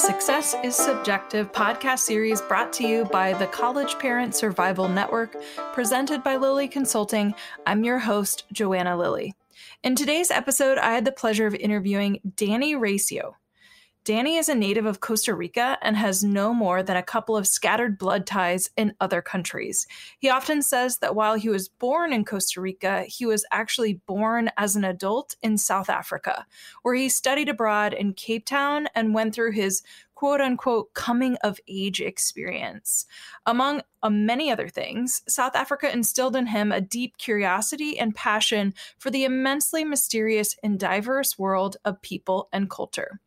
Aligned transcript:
Success 0.00 0.54
is 0.64 0.74
Subjective 0.74 1.52
podcast 1.52 1.98
series 1.98 2.40
brought 2.40 2.72
to 2.72 2.88
you 2.88 3.04
by 3.04 3.34
the 3.34 3.46
College 3.48 3.98
Parent 3.98 4.34
Survival 4.34 4.88
Network, 4.88 5.36
presented 5.74 6.24
by 6.24 6.36
Lilley 6.36 6.68
Consulting. 6.68 7.34
I'm 7.66 7.84
your 7.84 7.98
host, 7.98 8.44
Joanna 8.50 8.96
Lilley. 8.96 9.34
In 9.82 9.94
today's 9.94 10.30
episode, 10.30 10.78
I 10.78 10.94
had 10.94 11.04
the 11.04 11.12
pleasure 11.12 11.46
of 11.46 11.54
interviewing 11.54 12.20
Danny 12.34 12.74
Racio. 12.74 13.34
Danny 14.02 14.36
is 14.36 14.48
a 14.48 14.54
native 14.54 14.86
of 14.86 15.00
Costa 15.00 15.34
Rica 15.34 15.76
and 15.82 15.94
has 15.94 16.24
no 16.24 16.54
more 16.54 16.82
than 16.82 16.96
a 16.96 17.02
couple 17.02 17.36
of 17.36 17.46
scattered 17.46 17.98
blood 17.98 18.26
ties 18.26 18.70
in 18.74 18.94
other 18.98 19.20
countries. 19.20 19.86
He 20.18 20.30
often 20.30 20.62
says 20.62 20.98
that 20.98 21.14
while 21.14 21.34
he 21.34 21.50
was 21.50 21.68
born 21.68 22.10
in 22.10 22.24
Costa 22.24 22.62
Rica, 22.62 23.02
he 23.02 23.26
was 23.26 23.44
actually 23.52 24.00
born 24.06 24.50
as 24.56 24.74
an 24.74 24.84
adult 24.84 25.36
in 25.42 25.58
South 25.58 25.90
Africa, 25.90 26.46
where 26.80 26.94
he 26.94 27.10
studied 27.10 27.50
abroad 27.50 27.92
in 27.92 28.14
Cape 28.14 28.46
Town 28.46 28.88
and 28.94 29.12
went 29.12 29.34
through 29.34 29.52
his 29.52 29.82
quote 30.14 30.40
unquote 30.40 30.94
coming 30.94 31.36
of 31.44 31.60
age 31.68 32.00
experience. 32.00 33.04
Among 33.44 33.82
uh, 34.02 34.08
many 34.08 34.50
other 34.50 34.68
things, 34.68 35.20
South 35.28 35.54
Africa 35.54 35.92
instilled 35.92 36.36
in 36.36 36.46
him 36.46 36.72
a 36.72 36.80
deep 36.80 37.18
curiosity 37.18 37.98
and 37.98 38.14
passion 38.14 38.72
for 38.98 39.10
the 39.10 39.24
immensely 39.24 39.84
mysterious 39.84 40.56
and 40.62 40.80
diverse 40.80 41.38
world 41.38 41.76
of 41.84 42.00
people 42.00 42.48
and 42.50 42.70
culture. 42.70 43.20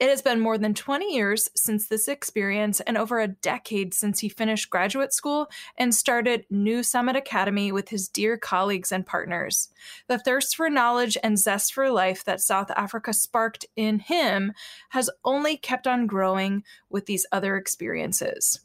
It 0.00 0.08
has 0.08 0.22
been 0.22 0.38
more 0.38 0.58
than 0.58 0.74
20 0.74 1.12
years 1.12 1.48
since 1.56 1.88
this 1.88 2.06
experience 2.06 2.78
and 2.80 2.96
over 2.96 3.18
a 3.18 3.26
decade 3.26 3.92
since 3.92 4.20
he 4.20 4.28
finished 4.28 4.70
graduate 4.70 5.12
school 5.12 5.50
and 5.76 5.92
started 5.92 6.46
New 6.50 6.84
Summit 6.84 7.16
Academy 7.16 7.72
with 7.72 7.88
his 7.88 8.08
dear 8.08 8.36
colleagues 8.36 8.92
and 8.92 9.04
partners. 9.04 9.70
The 10.06 10.20
thirst 10.20 10.54
for 10.54 10.70
knowledge 10.70 11.18
and 11.24 11.36
zest 11.36 11.74
for 11.74 11.90
life 11.90 12.22
that 12.24 12.40
South 12.40 12.70
Africa 12.76 13.12
sparked 13.12 13.66
in 13.74 13.98
him 13.98 14.52
has 14.90 15.10
only 15.24 15.56
kept 15.56 15.88
on 15.88 16.06
growing 16.06 16.62
with 16.88 17.06
these 17.06 17.26
other 17.32 17.56
experiences. 17.56 18.60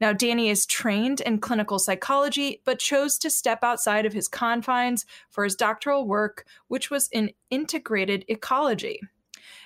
Now, 0.00 0.12
Danny 0.12 0.50
is 0.50 0.66
trained 0.66 1.20
in 1.20 1.38
clinical 1.38 1.78
psychology, 1.78 2.60
but 2.64 2.80
chose 2.80 3.18
to 3.18 3.30
step 3.30 3.60
outside 3.62 4.04
of 4.04 4.12
his 4.12 4.26
confines 4.26 5.06
for 5.30 5.44
his 5.44 5.54
doctoral 5.54 6.08
work, 6.08 6.44
which 6.66 6.90
was 6.90 7.08
in 7.12 7.30
integrated 7.50 8.24
ecology. 8.26 9.00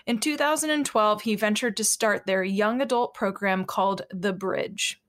In 0.06 0.18
2012, 0.18 1.22
he 1.22 1.34
ventured 1.34 1.76
to 1.76 1.84
start 1.84 2.26
their 2.26 2.44
young 2.44 2.80
adult 2.80 3.14
program 3.14 3.64
called 3.64 4.02
The 4.10 4.32
Bridge. 4.32 5.00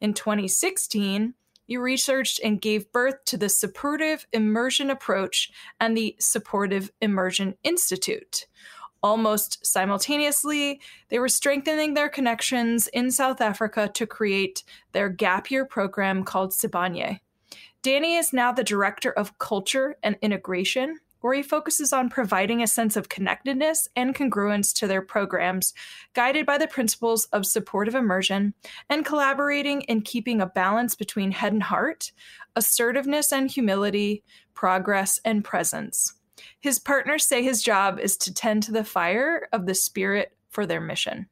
In 0.00 0.14
2016, 0.14 1.34
he 1.64 1.76
researched 1.76 2.40
and 2.42 2.60
gave 2.60 2.92
birth 2.92 3.24
to 3.26 3.36
the 3.36 3.48
Supportive 3.48 4.26
Immersion 4.32 4.90
Approach 4.90 5.50
and 5.80 5.96
the 5.96 6.16
Supportive 6.18 6.90
Immersion 7.00 7.54
Institute. 7.62 8.46
Almost 9.02 9.64
simultaneously, 9.66 10.80
they 11.08 11.18
were 11.18 11.28
strengthening 11.28 11.94
their 11.94 12.08
connections 12.08 12.88
in 12.88 13.10
South 13.10 13.40
Africa 13.40 13.90
to 13.94 14.06
create 14.06 14.62
their 14.92 15.08
gap 15.08 15.50
year 15.50 15.64
program 15.64 16.24
called 16.24 16.52
Sibanye. 16.52 17.20
Danny 17.82 18.14
is 18.16 18.32
now 18.32 18.52
the 18.52 18.62
director 18.62 19.10
of 19.10 19.38
culture 19.38 19.96
and 20.04 20.16
integration 20.22 20.98
where 21.22 21.34
he 21.34 21.42
focuses 21.42 21.92
on 21.92 22.10
providing 22.10 22.62
a 22.62 22.66
sense 22.66 22.96
of 22.96 23.08
connectedness 23.08 23.88
and 23.96 24.14
congruence 24.14 24.74
to 24.74 24.86
their 24.86 25.00
programs, 25.00 25.72
guided 26.12 26.44
by 26.44 26.58
the 26.58 26.68
principles 26.68 27.24
of 27.32 27.46
supportive 27.46 27.94
immersion 27.94 28.52
and 28.90 29.06
collaborating 29.06 29.80
in 29.82 30.02
keeping 30.02 30.40
a 30.40 30.46
balance 30.46 30.94
between 30.94 31.32
head 31.32 31.52
and 31.54 31.62
heart, 31.62 32.12
assertiveness 32.54 33.32
and 33.32 33.50
humility, 33.50 34.22
progress 34.52 35.18
and 35.24 35.42
presence. 35.42 36.14
His 36.60 36.78
partners 36.78 37.24
say 37.24 37.42
his 37.42 37.62
job 37.62 37.98
is 37.98 38.16
to 38.18 38.34
tend 38.34 38.64
to 38.64 38.72
the 38.72 38.84
fire 38.84 39.48
of 39.52 39.66
the 39.66 39.74
spirit 39.74 40.36
for 40.50 40.66
their 40.66 40.80
mission. 40.80 41.26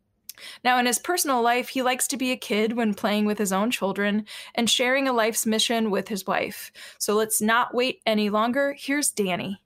Now, 0.65 0.79
in 0.79 0.87
his 0.87 0.99
personal 0.99 1.43
life, 1.43 1.69
he 1.69 1.83
likes 1.83 2.07
to 2.09 2.17
be 2.17 2.33
a 2.33 2.37
kid 2.37 2.75
when 2.75 2.95
playing 2.95 3.27
with 3.27 3.39
his 3.39 3.53
own 3.53 3.71
children 3.71 4.25
and 4.55 4.71
sharing 4.71 5.07
a 5.07 5.13
life's 5.13 5.47
mission 5.47 5.91
with 5.91 6.09
his 6.09 6.27
wife. 6.27 6.73
So 6.99 7.15
let's 7.15 7.43
not 7.43 7.75
wait 7.75 8.01
any 8.07 8.31
longer. 8.31 8.75
Here's 8.79 9.11
Danny. 9.11 9.61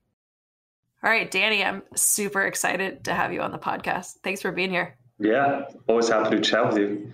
All 1.05 1.11
right, 1.11 1.31
Danny, 1.31 1.63
I'm 1.63 1.83
super 1.95 2.41
excited 2.41 3.05
to 3.05 3.13
have 3.13 3.31
you 3.31 3.43
on 3.43 3.53
the 3.53 3.59
podcast. 3.59 4.15
Thanks 4.23 4.41
for 4.41 4.51
being 4.53 4.71
here. 4.71 4.97
Yeah, 5.19 5.67
always 5.87 6.09
happy 6.09 6.37
to 6.37 6.41
chat 6.41 6.73
with 6.73 6.79
you. 6.79 7.11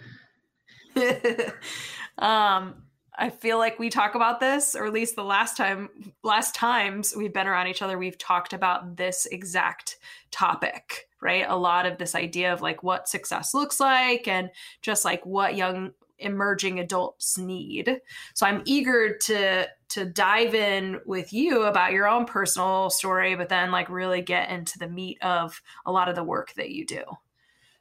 um, 2.24 2.84
I 3.18 3.30
feel 3.30 3.58
like 3.58 3.80
we 3.80 3.90
talk 3.90 4.14
about 4.14 4.38
this, 4.38 4.76
or 4.76 4.86
at 4.86 4.92
least 4.92 5.16
the 5.16 5.24
last 5.24 5.56
time, 5.56 5.88
last 6.22 6.54
times 6.54 7.16
we've 7.16 7.32
been 7.32 7.48
around 7.48 7.66
each 7.66 7.82
other, 7.82 7.98
we've 7.98 8.16
talked 8.16 8.52
about 8.52 8.96
this 8.96 9.26
exact 9.26 9.98
topic, 10.30 11.08
right? 11.20 11.44
A 11.48 11.56
lot 11.56 11.84
of 11.84 11.98
this 11.98 12.14
idea 12.14 12.52
of 12.52 12.62
like 12.62 12.84
what 12.84 13.08
success 13.08 13.54
looks 13.54 13.80
like 13.80 14.28
and 14.28 14.50
just 14.82 15.04
like 15.04 15.26
what 15.26 15.56
young 15.56 15.90
emerging 16.20 16.78
adults 16.78 17.36
need. 17.38 18.00
So 18.34 18.46
I'm 18.46 18.62
eager 18.66 19.16
to 19.16 19.66
to 19.90 20.04
dive 20.04 20.54
in 20.54 21.00
with 21.04 21.32
you 21.32 21.62
about 21.62 21.92
your 21.92 22.08
own 22.08 22.24
personal 22.24 22.90
story, 22.90 23.34
but 23.34 23.48
then 23.48 23.70
like 23.70 23.88
really 23.88 24.22
get 24.22 24.50
into 24.50 24.78
the 24.78 24.88
meat 24.88 25.18
of 25.22 25.60
a 25.84 25.92
lot 25.92 26.08
of 26.08 26.14
the 26.14 26.24
work 26.24 26.52
that 26.54 26.70
you 26.70 26.86
do. 26.86 27.02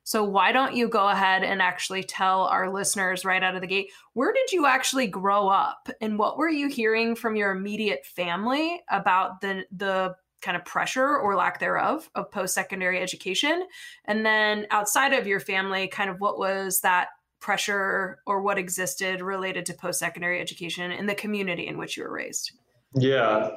So 0.03 0.23
why 0.23 0.51
don't 0.51 0.75
you 0.75 0.89
go 0.89 1.09
ahead 1.09 1.43
and 1.43 1.61
actually 1.61 2.03
tell 2.03 2.45
our 2.45 2.73
listeners 2.73 3.25
right 3.25 3.43
out 3.43 3.53
of 3.53 3.61
the 3.61 3.67
gate, 3.67 3.91
where 4.13 4.33
did 4.33 4.51
you 4.51 4.65
actually 4.65 5.05
grow 5.05 5.47
up 5.47 5.87
and 6.01 6.17
what 6.17 6.37
were 6.37 6.49
you 6.49 6.67
hearing 6.67 7.15
from 7.15 7.35
your 7.35 7.51
immediate 7.51 8.05
family 8.05 8.81
about 8.89 9.41
the 9.41 9.65
the 9.75 10.15
kind 10.41 10.57
of 10.57 10.65
pressure 10.65 11.17
or 11.17 11.35
lack 11.35 11.59
thereof 11.59 12.09
of 12.15 12.31
post-secondary 12.31 12.99
education? 12.99 13.67
And 14.05 14.25
then 14.25 14.65
outside 14.71 15.13
of 15.13 15.27
your 15.27 15.41
family, 15.41 15.87
kind 15.87 16.09
of 16.09 16.19
what 16.19 16.39
was 16.39 16.79
that 16.81 17.09
pressure 17.39 18.19
or 18.25 18.41
what 18.41 18.57
existed 18.57 19.21
related 19.21 19.65
to 19.67 19.73
post 19.73 19.99
secondary 19.99 20.39
education 20.41 20.91
in 20.91 21.05
the 21.05 21.15
community 21.15 21.67
in 21.67 21.77
which 21.77 21.97
you 21.97 22.03
were 22.03 22.11
raised? 22.11 22.51
Yeah. 22.95 23.51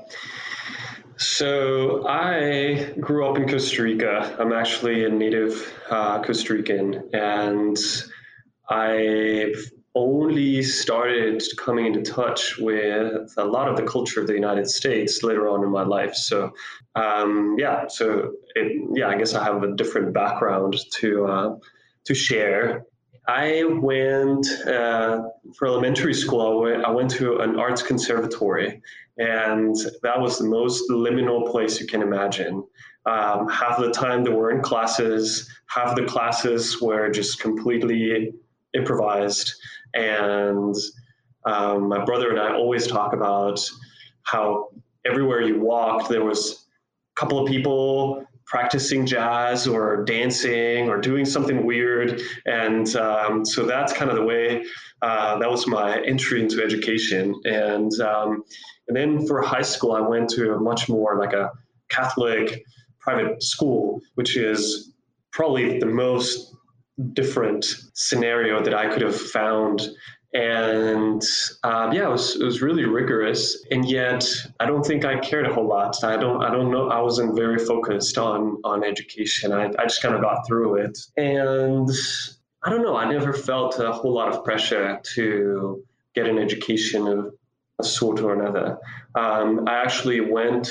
So 1.16 2.06
I 2.06 2.92
grew 3.00 3.26
up 3.26 3.36
in 3.36 3.48
Costa 3.48 3.82
Rica. 3.82 4.36
I'm 4.38 4.52
actually 4.52 5.04
a 5.04 5.08
native 5.08 5.72
uh, 5.90 6.22
Costa 6.22 6.54
Rican, 6.54 7.10
and 7.12 7.76
I've 8.68 9.70
only 9.94 10.62
started 10.62 11.42
coming 11.58 11.86
into 11.86 12.02
touch 12.02 12.56
with 12.58 13.32
a 13.36 13.44
lot 13.44 13.68
of 13.68 13.76
the 13.76 13.82
culture 13.82 14.20
of 14.20 14.26
the 14.26 14.34
United 14.34 14.68
States 14.68 15.22
later 15.22 15.48
on 15.48 15.62
in 15.62 15.70
my 15.70 15.82
life. 15.82 16.14
So, 16.14 16.52
um, 16.94 17.56
yeah, 17.58 17.86
so 17.88 18.32
it, 18.54 18.88
yeah, 18.94 19.08
I 19.08 19.18
guess 19.18 19.34
I 19.34 19.44
have 19.44 19.62
a 19.62 19.74
different 19.74 20.14
background 20.14 20.76
to 20.94 21.26
uh, 21.26 21.56
to 22.04 22.14
share. 22.14 22.86
I 23.26 23.64
went 23.64 24.46
uh, 24.66 25.22
for 25.56 25.68
elementary 25.68 26.14
school. 26.14 26.40
I 26.84 26.90
went, 26.90 27.10
to 27.12 27.38
an 27.38 27.58
arts 27.58 27.82
conservatory, 27.82 28.82
and 29.16 29.76
that 30.02 30.20
was 30.20 30.38
the 30.38 30.44
most 30.44 30.90
liminal 30.90 31.50
place 31.50 31.80
you 31.80 31.86
can 31.86 32.02
imagine. 32.02 32.64
Um, 33.06 33.48
half 33.48 33.78
the 33.78 33.90
time 33.90 34.24
there 34.24 34.34
weren't 34.34 34.62
classes. 34.62 35.48
Half 35.66 35.96
the 35.96 36.04
classes 36.04 36.80
were 36.80 37.10
just 37.10 37.40
completely 37.40 38.32
improvised. 38.74 39.52
And 39.94 40.74
um, 41.44 41.88
my 41.88 42.04
brother 42.04 42.30
and 42.30 42.40
I 42.40 42.54
always 42.54 42.86
talk 42.86 43.12
about 43.12 43.60
how 44.22 44.70
everywhere 45.04 45.42
you 45.42 45.60
walked 45.60 46.08
there 46.08 46.24
was 46.24 46.66
a 47.16 47.20
couple 47.20 47.38
of 47.38 47.48
people 47.48 48.24
practicing 48.52 49.06
jazz 49.06 49.66
or 49.66 50.04
dancing 50.04 50.86
or 50.90 51.00
doing 51.00 51.24
something 51.24 51.64
weird. 51.64 52.20
And 52.44 52.86
um, 52.96 53.46
so 53.46 53.64
that's 53.64 53.94
kind 53.94 54.10
of 54.10 54.16
the 54.16 54.22
way 54.22 54.62
uh, 55.00 55.38
that 55.38 55.50
was 55.50 55.66
my 55.66 56.02
entry 56.02 56.42
into 56.42 56.62
education. 56.62 57.34
And 57.46 57.90
um, 58.00 58.44
and 58.88 58.96
then 58.96 59.26
for 59.26 59.40
high 59.40 59.62
school, 59.62 59.92
I 59.92 60.00
went 60.00 60.28
to 60.30 60.52
a 60.52 60.60
much 60.60 60.90
more 60.90 61.18
like 61.18 61.32
a 61.32 61.50
Catholic 61.88 62.62
private 63.00 63.42
school, 63.42 64.02
which 64.16 64.36
is 64.36 64.92
probably 65.30 65.78
the 65.78 65.86
most 65.86 66.54
different 67.14 67.64
scenario 67.94 68.62
that 68.62 68.74
I 68.74 68.92
could 68.92 69.00
have 69.00 69.18
found 69.18 69.88
and 70.34 71.22
um, 71.62 71.92
yeah, 71.92 72.06
it 72.06 72.10
was, 72.10 72.40
it 72.40 72.44
was 72.44 72.62
really 72.62 72.84
rigorous. 72.84 73.64
And 73.70 73.88
yet, 73.88 74.24
I 74.60 74.66
don't 74.66 74.84
think 74.84 75.04
I 75.04 75.18
cared 75.18 75.46
a 75.46 75.52
whole 75.52 75.66
lot. 75.66 76.02
I 76.02 76.16
don't 76.16 76.42
I 76.42 76.50
don't 76.50 76.70
know. 76.70 76.88
I 76.88 77.00
wasn't 77.00 77.36
very 77.36 77.58
focused 77.58 78.16
on 78.18 78.58
on 78.64 78.82
education. 78.84 79.52
I, 79.52 79.66
I 79.78 79.84
just 79.84 80.02
kind 80.02 80.14
of 80.14 80.22
got 80.22 80.46
through 80.46 80.76
it, 80.76 80.98
and 81.16 81.88
I 82.62 82.70
don't 82.70 82.82
know. 82.82 82.96
I 82.96 83.10
never 83.10 83.32
felt 83.32 83.78
a 83.78 83.92
whole 83.92 84.14
lot 84.14 84.28
of 84.32 84.44
pressure 84.44 85.00
to 85.14 85.84
get 86.14 86.26
an 86.26 86.38
education 86.38 87.06
of 87.06 87.34
a 87.78 87.84
sort 87.84 88.20
or 88.20 88.32
another. 88.32 88.78
Um, 89.14 89.66
I 89.66 89.74
actually 89.74 90.20
went 90.20 90.70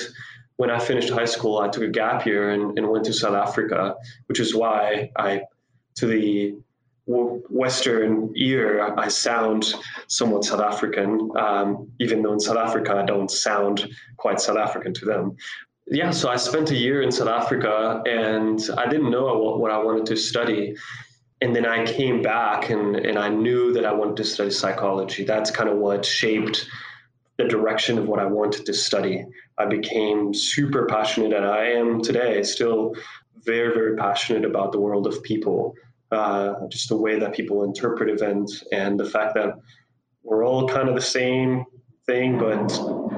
when 0.55 0.71
I 0.71 0.79
finished 0.79 1.09
high 1.09 1.25
school. 1.25 1.59
I 1.59 1.67
took 1.67 1.83
a 1.83 1.89
gap 1.89 2.25
year 2.25 2.51
and, 2.51 2.77
and 2.77 2.87
went 2.89 3.05
to 3.05 3.13
South 3.13 3.35
Africa, 3.35 3.95
which 4.27 4.39
is 4.39 4.55
why 4.55 5.11
I 5.15 5.41
to 5.95 6.07
the 6.07 6.55
Western 7.07 8.31
ear, 8.35 8.93
I 8.97 9.07
sound 9.07 9.73
somewhat 10.07 10.45
South 10.45 10.61
African, 10.61 11.31
um, 11.37 11.91
even 11.99 12.21
though 12.21 12.33
in 12.33 12.39
South 12.39 12.57
Africa 12.57 12.95
I 12.95 13.05
don't 13.05 13.29
sound 13.29 13.89
quite 14.17 14.39
South 14.39 14.57
African 14.57 14.93
to 14.93 15.05
them. 15.05 15.35
Yeah, 15.87 16.11
so 16.11 16.29
I 16.29 16.37
spent 16.37 16.71
a 16.71 16.75
year 16.75 17.01
in 17.01 17.11
South 17.11 17.27
Africa 17.27 18.01
and 18.05 18.59
I 18.77 18.87
didn't 18.87 19.09
know 19.09 19.37
what, 19.39 19.59
what 19.59 19.71
I 19.71 19.77
wanted 19.77 20.05
to 20.07 20.15
study. 20.15 20.75
and 21.41 21.55
then 21.55 21.65
I 21.65 21.85
came 21.85 22.21
back 22.21 22.69
and, 22.69 22.95
and 22.95 23.17
I 23.17 23.29
knew 23.29 23.73
that 23.73 23.85
I 23.85 23.91
wanted 23.91 24.17
to 24.17 24.23
study 24.23 24.51
psychology. 24.51 25.23
That's 25.23 25.49
kind 25.49 25.69
of 25.69 25.77
what 25.77 26.05
shaped 26.05 26.67
the 27.37 27.45
direction 27.45 27.97
of 27.97 28.07
what 28.07 28.19
I 28.19 28.25
wanted 28.25 28.65
to 28.67 28.73
study. 28.73 29.25
I 29.57 29.65
became 29.65 30.33
super 30.33 30.85
passionate, 30.85 31.33
and 31.33 31.45
I 31.45 31.65
am 31.69 32.01
today 32.01 32.43
still 32.43 32.95
very, 33.43 33.73
very 33.73 33.95
passionate 33.97 34.45
about 34.45 34.71
the 34.71 34.79
world 34.79 35.07
of 35.07 35.23
people, 35.23 35.75
uh, 36.11 36.67
just 36.67 36.89
the 36.89 36.97
way 36.97 37.19
that 37.19 37.33
people 37.33 37.63
interpret 37.63 38.09
events, 38.09 38.63
and 38.71 38.99
the 38.99 39.05
fact 39.05 39.33
that 39.35 39.55
we're 40.23 40.45
all 40.45 40.67
kind 40.67 40.89
of 40.89 40.95
the 40.95 41.01
same 41.01 41.65
thing, 42.05 42.37
but 42.37 42.71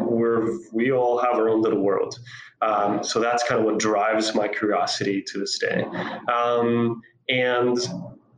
we're 0.09 0.59
we 0.71 0.91
all 0.91 1.17
have 1.17 1.35
our 1.35 1.49
own 1.49 1.61
little 1.61 1.81
world. 1.81 2.19
Um, 2.61 3.03
so 3.03 3.19
that's 3.19 3.43
kind 3.43 3.59
of 3.59 3.65
what 3.65 3.79
drives 3.79 4.33
my 4.35 4.47
curiosity 4.47 5.21
to 5.27 5.39
this 5.39 5.59
day. 5.59 5.83
Um, 6.31 7.01
and 7.29 7.77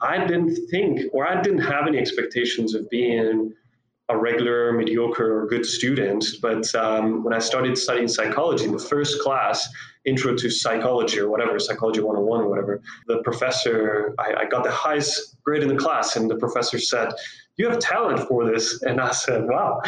I 0.02 0.25
didn't 0.25 0.56
think, 0.69 1.01
or 1.13 1.28
I 1.28 1.42
didn't 1.42 1.60
have 1.60 1.88
any 1.88 1.98
expectations 1.98 2.74
of 2.74 2.90
being 2.90 3.54
a 4.10 4.18
regular, 4.18 4.72
mediocre, 4.72 5.42
or 5.42 5.48
good 5.48 5.66
student. 5.66 6.24
But 6.42 6.74
um, 6.75 7.24
when 7.24 7.34
I 7.34 7.40
started 7.40 7.78
studying 7.78 8.07
psychology, 8.07 8.68
the 8.68 8.78
first 8.78 9.22
class, 9.22 9.68
Intro 10.06 10.36
to 10.36 10.50
Psychology 10.50 11.19
or 11.19 11.30
whatever, 11.30 11.57
Psychology 11.57 12.02
101 12.02 12.42
or 12.42 12.48
whatever, 12.48 12.81
the 13.07 13.24
professor, 13.24 14.13
I, 14.19 14.42
I 14.42 14.46
got 14.46 14.63
the 14.63 14.72
highest 14.72 15.38
grade 15.44 15.63
in 15.63 15.69
the 15.69 15.75
class, 15.75 16.16
and 16.16 16.30
the 16.30 16.38
professor 16.38 16.78
said, 16.78 17.10
You 17.57 17.69
have 17.69 17.80
talent 17.80 18.28
for 18.28 18.46
this. 18.46 18.84
And 18.84 19.02
I 19.02 19.12
said, 19.12 19.48
Wow, 19.48 19.81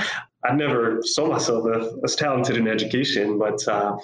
I 0.43 0.53
never 0.53 0.99
saw 1.03 1.27
myself 1.27 1.67
as 2.03 2.15
talented 2.15 2.57
in 2.57 2.67
education, 2.67 3.37
but 3.37 3.67
uh, 3.67 3.95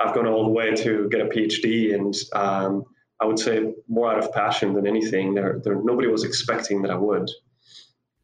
I've 0.00 0.14
gone 0.14 0.26
all 0.26 0.44
the 0.44 0.50
way 0.50 0.74
to 0.74 1.08
get 1.08 1.20
a 1.20 1.26
PhD, 1.26 1.94
and 1.94 2.14
um, 2.32 2.84
I 3.20 3.26
would 3.26 3.38
say 3.38 3.72
more 3.88 4.10
out 4.10 4.18
of 4.18 4.32
passion 4.32 4.74
than 4.74 4.86
anything. 4.86 5.34
There, 5.34 5.60
there, 5.62 5.76
nobody 5.82 6.08
was 6.08 6.24
expecting 6.24 6.82
that 6.82 6.90
I 6.90 6.96
would. 6.96 7.30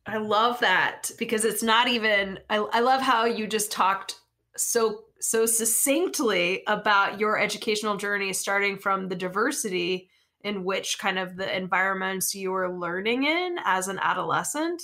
I 0.06 0.16
love 0.16 0.60
that 0.60 1.10
because 1.18 1.44
it's 1.44 1.62
not 1.62 1.88
even. 1.88 2.40
I, 2.50 2.56
I 2.56 2.80
love 2.80 3.02
how 3.02 3.24
you 3.24 3.46
just 3.46 3.70
talked 3.70 4.16
so 4.56 5.04
so 5.20 5.46
succinctly 5.46 6.62
about 6.66 7.20
your 7.20 7.38
educational 7.38 7.96
journey, 7.96 8.32
starting 8.32 8.78
from 8.78 9.08
the 9.08 9.14
diversity 9.14 10.10
in 10.42 10.64
which 10.64 10.98
kind 10.98 11.18
of 11.18 11.36
the 11.36 11.56
environments 11.56 12.34
you 12.34 12.50
were 12.50 12.76
learning 12.76 13.24
in 13.24 13.56
as 13.64 13.86
an 13.86 14.00
adolescent, 14.00 14.82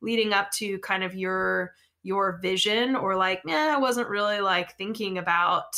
leading 0.00 0.32
up 0.32 0.50
to 0.52 0.78
kind 0.78 1.02
of 1.02 1.14
your 1.14 1.72
your 2.02 2.38
vision 2.40 2.96
or 2.96 3.16
like, 3.16 3.42
yeah, 3.44 3.74
I 3.74 3.78
wasn't 3.78 4.08
really 4.08 4.40
like 4.40 4.76
thinking 4.76 5.18
about 5.18 5.74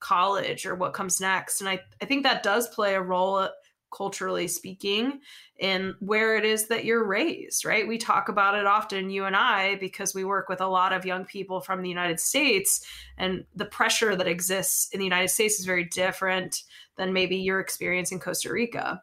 college 0.00 0.66
or 0.66 0.74
what 0.74 0.94
comes 0.94 1.20
next. 1.20 1.60
And 1.60 1.68
I, 1.68 1.80
I 2.02 2.06
think 2.06 2.22
that 2.22 2.42
does 2.42 2.68
play 2.68 2.94
a 2.94 3.02
role 3.02 3.48
culturally 3.94 4.48
speaking 4.48 5.20
in 5.58 5.94
where 6.00 6.36
it 6.36 6.44
is 6.44 6.68
that 6.68 6.84
you're 6.84 7.04
raised 7.04 7.64
right? 7.64 7.86
We 7.86 7.98
talk 7.98 8.28
about 8.28 8.54
it 8.54 8.66
often 8.66 9.10
you 9.10 9.24
and 9.24 9.36
i 9.36 9.76
because 9.76 10.14
we 10.14 10.24
work 10.24 10.48
with 10.48 10.60
a 10.60 10.66
lot 10.66 10.92
of 10.92 11.04
young 11.04 11.24
people 11.24 11.60
from 11.60 11.82
the 11.82 11.88
united 11.88 12.20
states 12.20 12.84
and 13.18 13.44
the 13.54 13.64
pressure 13.64 14.16
that 14.16 14.28
exists 14.28 14.88
in 14.92 14.98
the 14.98 15.04
united 15.04 15.28
states 15.28 15.58
is 15.58 15.66
very 15.66 15.84
different 15.84 16.62
than 16.96 17.12
maybe 17.12 17.36
your 17.36 17.60
experience 17.60 18.12
in 18.12 18.18
costa 18.18 18.52
rica. 18.52 19.02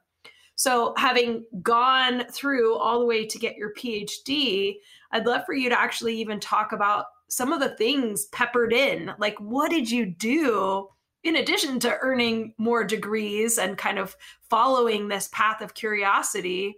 So 0.55 0.95
having 0.97 1.45
gone 1.61 2.25
through 2.31 2.77
all 2.77 2.99
the 2.99 3.05
way 3.05 3.25
to 3.25 3.37
get 3.39 3.57
your 3.57 3.73
phd 3.73 4.77
i'd 5.11 5.25
love 5.25 5.43
for 5.45 5.53
you 5.53 5.69
to 5.69 5.79
actually 5.79 6.15
even 6.19 6.39
talk 6.39 6.71
about 6.71 7.05
some 7.27 7.51
of 7.51 7.59
the 7.59 7.69
things 7.69 8.25
peppered 8.27 8.73
in. 8.73 9.11
Like 9.19 9.37
what 9.39 9.69
did 9.69 9.89
you 9.89 10.05
do 10.05 10.89
in 11.27 11.35
addition 11.35 11.77
to 11.81 11.97
earning 11.99 12.53
more 12.57 12.85
degrees 12.85 13.57
and 13.57 13.77
kind 13.77 13.99
of 13.99 14.15
following 14.49 15.09
this 15.09 15.29
path 15.33 15.61
of 15.61 15.73
curiosity, 15.73 16.75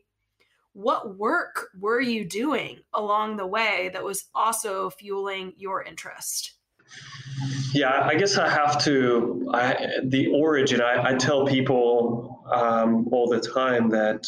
what 0.73 1.17
work 1.17 1.67
were 1.79 2.01
you 2.01 2.25
doing 2.25 2.79
along 2.93 3.37
the 3.37 3.45
way 3.45 3.91
that 3.93 4.03
was 4.03 4.25
also 4.33 4.89
fueling 4.89 5.53
your 5.55 5.83
interest? 5.83 6.53
Yeah, 7.73 8.01
I 8.03 8.15
guess 8.15 8.37
I 8.37 8.49
have 8.49 8.83
to. 8.85 9.51
I, 9.53 9.87
the 10.03 10.27
origin, 10.33 10.81
I, 10.81 11.11
I 11.11 11.13
tell 11.13 11.45
people 11.45 12.43
um, 12.51 13.07
all 13.11 13.29
the 13.29 13.39
time 13.39 13.89
that 13.89 14.27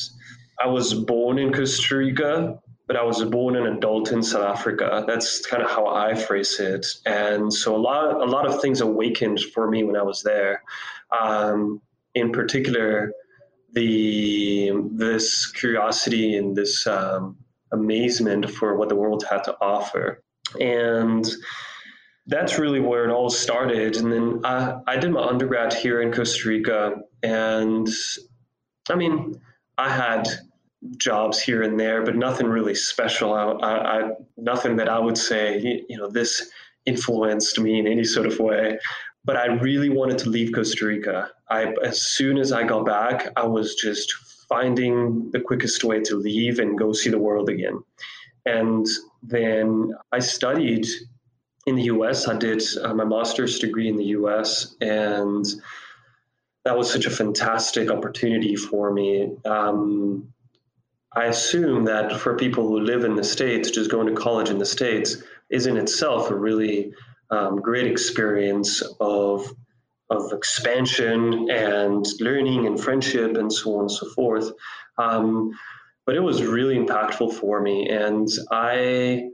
I 0.63 0.67
was 0.67 0.93
born 0.93 1.39
in 1.39 1.51
Costa 1.51 1.97
Rica, 1.97 2.59
but 2.91 2.99
I 2.99 3.05
was 3.05 3.23
born 3.23 3.55
an 3.55 3.67
adult 3.67 4.11
in 4.11 4.21
South 4.21 4.43
Africa. 4.43 5.05
That's 5.07 5.45
kind 5.45 5.63
of 5.63 5.69
how 5.69 5.87
I 5.87 6.13
phrase 6.13 6.59
it. 6.59 6.85
And 7.05 7.53
so 7.53 7.73
a 7.73 7.77
lot, 7.77 8.15
a 8.15 8.25
lot 8.25 8.45
of 8.45 8.61
things 8.61 8.81
awakened 8.81 9.39
for 9.53 9.71
me 9.71 9.85
when 9.85 9.95
I 9.95 10.01
was 10.01 10.21
there. 10.23 10.61
Um, 11.09 11.81
in 12.15 12.33
particular, 12.33 13.13
the 13.71 14.73
this 14.91 15.49
curiosity 15.53 16.35
and 16.35 16.53
this 16.53 16.85
um, 16.85 17.37
amazement 17.71 18.51
for 18.51 18.75
what 18.75 18.89
the 18.89 18.95
world 18.95 19.23
had 19.23 19.45
to 19.45 19.55
offer, 19.61 20.21
and 20.59 21.25
that's 22.27 22.59
really 22.59 22.81
where 22.81 23.05
it 23.05 23.09
all 23.09 23.29
started. 23.29 23.95
And 23.95 24.11
then 24.11 24.41
I, 24.43 24.81
I 24.85 24.97
did 24.97 25.11
my 25.11 25.23
undergrad 25.23 25.71
here 25.71 26.01
in 26.01 26.11
Costa 26.11 26.49
Rica, 26.49 26.95
and 27.23 27.87
I 28.89 28.95
mean, 28.95 29.39
I 29.77 29.87
had 29.89 30.27
jobs 30.97 31.41
here 31.41 31.61
and 31.61 31.79
there, 31.79 32.03
but 32.03 32.15
nothing 32.15 32.47
really 32.47 32.75
special. 32.75 33.33
I, 33.33 33.43
I, 33.43 33.99
I, 33.99 34.11
nothing 34.37 34.75
that 34.77 34.89
I 34.89 34.99
would 34.99 35.17
say, 35.17 35.83
you 35.87 35.97
know, 35.97 36.09
this 36.09 36.49
influenced 36.85 37.59
me 37.59 37.79
in 37.79 37.87
any 37.87 38.03
sort 38.03 38.25
of 38.25 38.39
way. 38.39 38.79
But 39.23 39.37
I 39.37 39.45
really 39.45 39.89
wanted 39.89 40.17
to 40.19 40.29
leave 40.29 40.51
Costa 40.53 40.85
Rica. 40.85 41.29
I, 41.49 41.73
as 41.83 42.01
soon 42.01 42.37
as 42.37 42.51
I 42.51 42.63
got 42.63 42.85
back, 42.85 43.27
I 43.35 43.45
was 43.45 43.75
just 43.75 44.11
finding 44.49 45.29
the 45.31 45.39
quickest 45.39 45.83
way 45.83 46.01
to 46.01 46.15
leave 46.15 46.59
and 46.59 46.77
go 46.77 46.91
see 46.91 47.09
the 47.09 47.19
world 47.19 47.49
again. 47.49 47.83
And 48.45 48.87
then 49.21 49.93
I 50.11 50.19
studied 50.19 50.87
in 51.67 51.75
the 51.75 51.83
US. 51.83 52.27
I 52.27 52.35
did 52.35 52.63
uh, 52.81 52.93
my 52.93 53.05
master's 53.05 53.59
degree 53.59 53.87
in 53.87 53.97
the 53.97 54.05
US, 54.05 54.75
and 54.81 55.45
that 56.65 56.77
was 56.77 56.91
such 56.91 57.05
a 57.05 57.11
fantastic 57.11 57.89
opportunity 57.91 58.55
for 58.55 58.91
me. 58.91 59.35
Um, 59.45 60.33
I 61.13 61.25
assume 61.25 61.85
that 61.85 62.19
for 62.19 62.37
people 62.37 62.67
who 62.67 62.79
live 62.79 63.03
in 63.03 63.15
the 63.15 63.23
States, 63.23 63.69
just 63.69 63.91
going 63.91 64.07
to 64.07 64.13
college 64.13 64.49
in 64.49 64.59
the 64.59 64.65
States 64.65 65.17
is 65.49 65.65
in 65.65 65.75
itself 65.77 66.29
a 66.29 66.35
really 66.35 66.93
um, 67.29 67.57
great 67.57 67.85
experience 67.87 68.81
of, 68.99 69.53
of 70.09 70.31
expansion 70.31 71.49
and 71.49 72.05
learning 72.19 72.65
and 72.65 72.79
friendship 72.79 73.35
and 73.35 73.51
so 73.51 73.75
on 73.75 73.81
and 73.81 73.91
so 73.91 74.09
forth. 74.11 74.51
Um, 74.97 75.51
but 76.05 76.15
it 76.15 76.21
was 76.21 76.43
really 76.43 76.77
impactful 76.77 77.33
for 77.33 77.61
me. 77.61 77.89
And 77.89 78.27
I, 78.49 79.29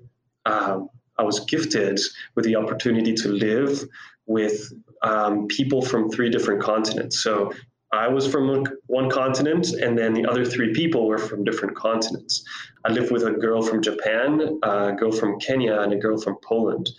um, 0.46 0.90
I 1.18 1.24
was 1.24 1.42
gifted 1.42 2.00
with 2.36 2.46
the 2.46 2.56
opportunity 2.56 3.14
to 3.14 3.30
live 3.30 3.84
with 4.26 4.74
um, 5.02 5.48
people 5.48 5.82
from 5.82 6.10
three 6.10 6.30
different 6.30 6.62
continents. 6.62 7.24
So 7.24 7.54
I 7.92 8.08
was 8.08 8.28
from 8.28 8.66
one 8.88 9.10
continent, 9.10 9.68
and 9.72 9.98
then 9.98 10.14
the 10.14 10.26
other 10.26 10.44
three 10.44 10.74
people 10.74 11.08
were 11.08 11.18
from 11.18 11.44
different 11.44 11.76
continents. 11.76 12.44
I 12.86 12.92
lived 12.92 13.12
with 13.12 13.24
a 13.24 13.32
girl 13.32 13.62
from 13.62 13.82
Japan, 13.82 14.60
a 14.64 14.94
girl 14.94 15.12
from 15.12 15.40
Kenya, 15.40 15.80
and 15.80 15.94
a 15.94 15.98
girl 15.98 16.18
from 16.18 16.38
Poland. 16.44 16.90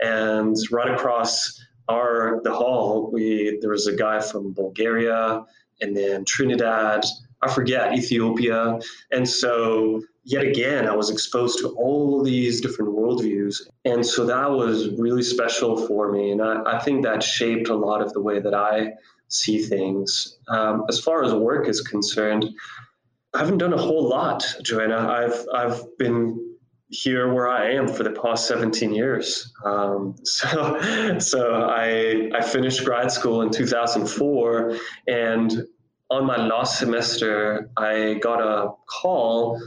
And 0.00 0.56
right 0.70 0.90
across 0.90 1.62
our 1.88 2.40
the 2.44 2.54
hall, 2.54 3.10
we 3.12 3.58
there 3.60 3.70
was 3.70 3.86
a 3.86 3.96
guy 3.96 4.20
from 4.20 4.52
Bulgaria, 4.52 5.44
and 5.80 5.96
then 5.96 6.24
Trinidad. 6.24 7.04
I 7.40 7.48
forget 7.52 7.96
Ethiopia, 7.96 8.80
and 9.12 9.28
so 9.28 10.02
yet 10.24 10.42
again, 10.42 10.86
I 10.86 10.94
was 10.94 11.08
exposed 11.08 11.58
to 11.60 11.68
all 11.68 12.22
these 12.22 12.60
different 12.60 12.94
worldviews. 12.94 13.56
And 13.84 14.04
so 14.04 14.26
that 14.26 14.50
was 14.50 14.90
really 14.98 15.22
special 15.22 15.86
for 15.86 16.12
me. 16.12 16.32
And 16.32 16.42
I, 16.42 16.62
I 16.66 16.78
think 16.80 17.02
that 17.04 17.22
shaped 17.22 17.68
a 17.68 17.74
lot 17.74 18.02
of 18.02 18.12
the 18.12 18.20
way 18.20 18.38
that 18.38 18.54
I 18.54 18.92
see 19.28 19.62
things. 19.62 20.38
Um, 20.48 20.84
as 20.88 20.98
far 20.98 21.24
as 21.24 21.32
work 21.32 21.68
is 21.68 21.80
concerned, 21.80 22.48
I 23.34 23.38
haven't 23.38 23.58
done 23.58 23.72
a 23.72 23.78
whole 23.78 24.08
lot, 24.08 24.44
Joanna. 24.62 25.08
I've 25.08 25.46
I've 25.54 25.98
been 25.98 26.44
here 26.90 27.32
where 27.32 27.48
I 27.48 27.72
am 27.72 27.86
for 27.86 28.02
the 28.02 28.12
past 28.12 28.48
17 28.48 28.94
years. 28.94 29.52
Um, 29.64 30.16
so 30.24 31.18
so 31.18 31.62
I 31.62 32.30
I 32.34 32.42
finished 32.42 32.84
grad 32.84 33.12
school 33.12 33.42
in 33.42 33.50
2004, 33.50 34.76
and 35.06 35.64
on 36.10 36.24
my 36.24 36.38
last 36.38 36.78
semester, 36.78 37.70
I 37.76 38.14
got 38.14 38.40
a 38.40 38.72
call 38.86 39.60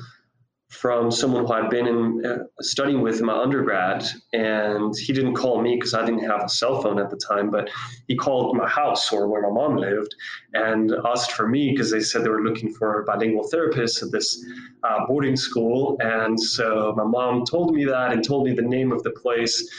from 0.71 1.11
someone 1.11 1.45
who 1.45 1.51
I'd 1.51 1.69
been 1.69 1.85
in, 1.85 2.25
uh, 2.25 2.37
studying 2.61 3.01
with 3.01 3.19
in 3.19 3.25
my 3.25 3.37
undergrad, 3.37 4.05
and 4.31 4.95
he 4.97 5.11
didn't 5.11 5.35
call 5.35 5.61
me 5.61 5.75
because 5.75 5.93
I 5.93 6.05
didn't 6.05 6.23
have 6.23 6.45
a 6.45 6.49
cell 6.49 6.81
phone 6.81 6.97
at 6.97 7.09
the 7.09 7.17
time, 7.17 7.51
but 7.51 7.69
he 8.07 8.15
called 8.15 8.55
my 8.55 8.67
house 8.69 9.11
or 9.11 9.27
where 9.27 9.41
my 9.41 9.49
mom 9.49 9.75
lived 9.75 10.15
and 10.53 10.93
asked 11.05 11.33
for 11.33 11.47
me 11.47 11.71
because 11.71 11.91
they 11.91 11.99
said 11.99 12.23
they 12.23 12.29
were 12.29 12.43
looking 12.43 12.73
for 12.73 13.03
bilingual 13.03 13.49
therapists 13.53 14.01
at 14.01 14.11
this 14.11 14.43
uh, 14.83 15.05
boarding 15.07 15.35
school. 15.35 15.97
And 15.99 16.39
so 16.39 16.93
my 16.95 17.03
mom 17.03 17.43
told 17.45 17.75
me 17.75 17.83
that 17.85 18.13
and 18.13 18.23
told 18.23 18.45
me 18.45 18.53
the 18.53 18.61
name 18.61 18.93
of 18.93 19.03
the 19.03 19.11
place. 19.11 19.69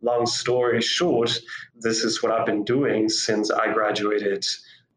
Long 0.00 0.26
story 0.26 0.82
short, 0.82 1.38
this 1.76 2.02
is 2.02 2.20
what 2.20 2.32
I've 2.32 2.46
been 2.46 2.64
doing 2.64 3.08
since 3.08 3.52
I 3.52 3.72
graduated 3.72 4.44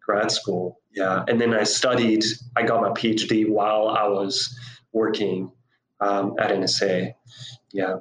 grad 0.03 0.31
school. 0.31 0.81
Yeah, 0.91 1.23
and 1.27 1.39
then 1.39 1.53
I 1.53 1.63
studied. 1.63 2.23
I 2.55 2.63
got 2.63 2.81
my 2.81 2.89
PhD 2.89 3.47
while 3.49 3.89
I 3.89 4.07
was 4.07 4.57
working 4.95 5.51
um, 5.99 6.35
at 6.39 6.49
NSA. 6.49 7.13
Yeah. 7.71 7.97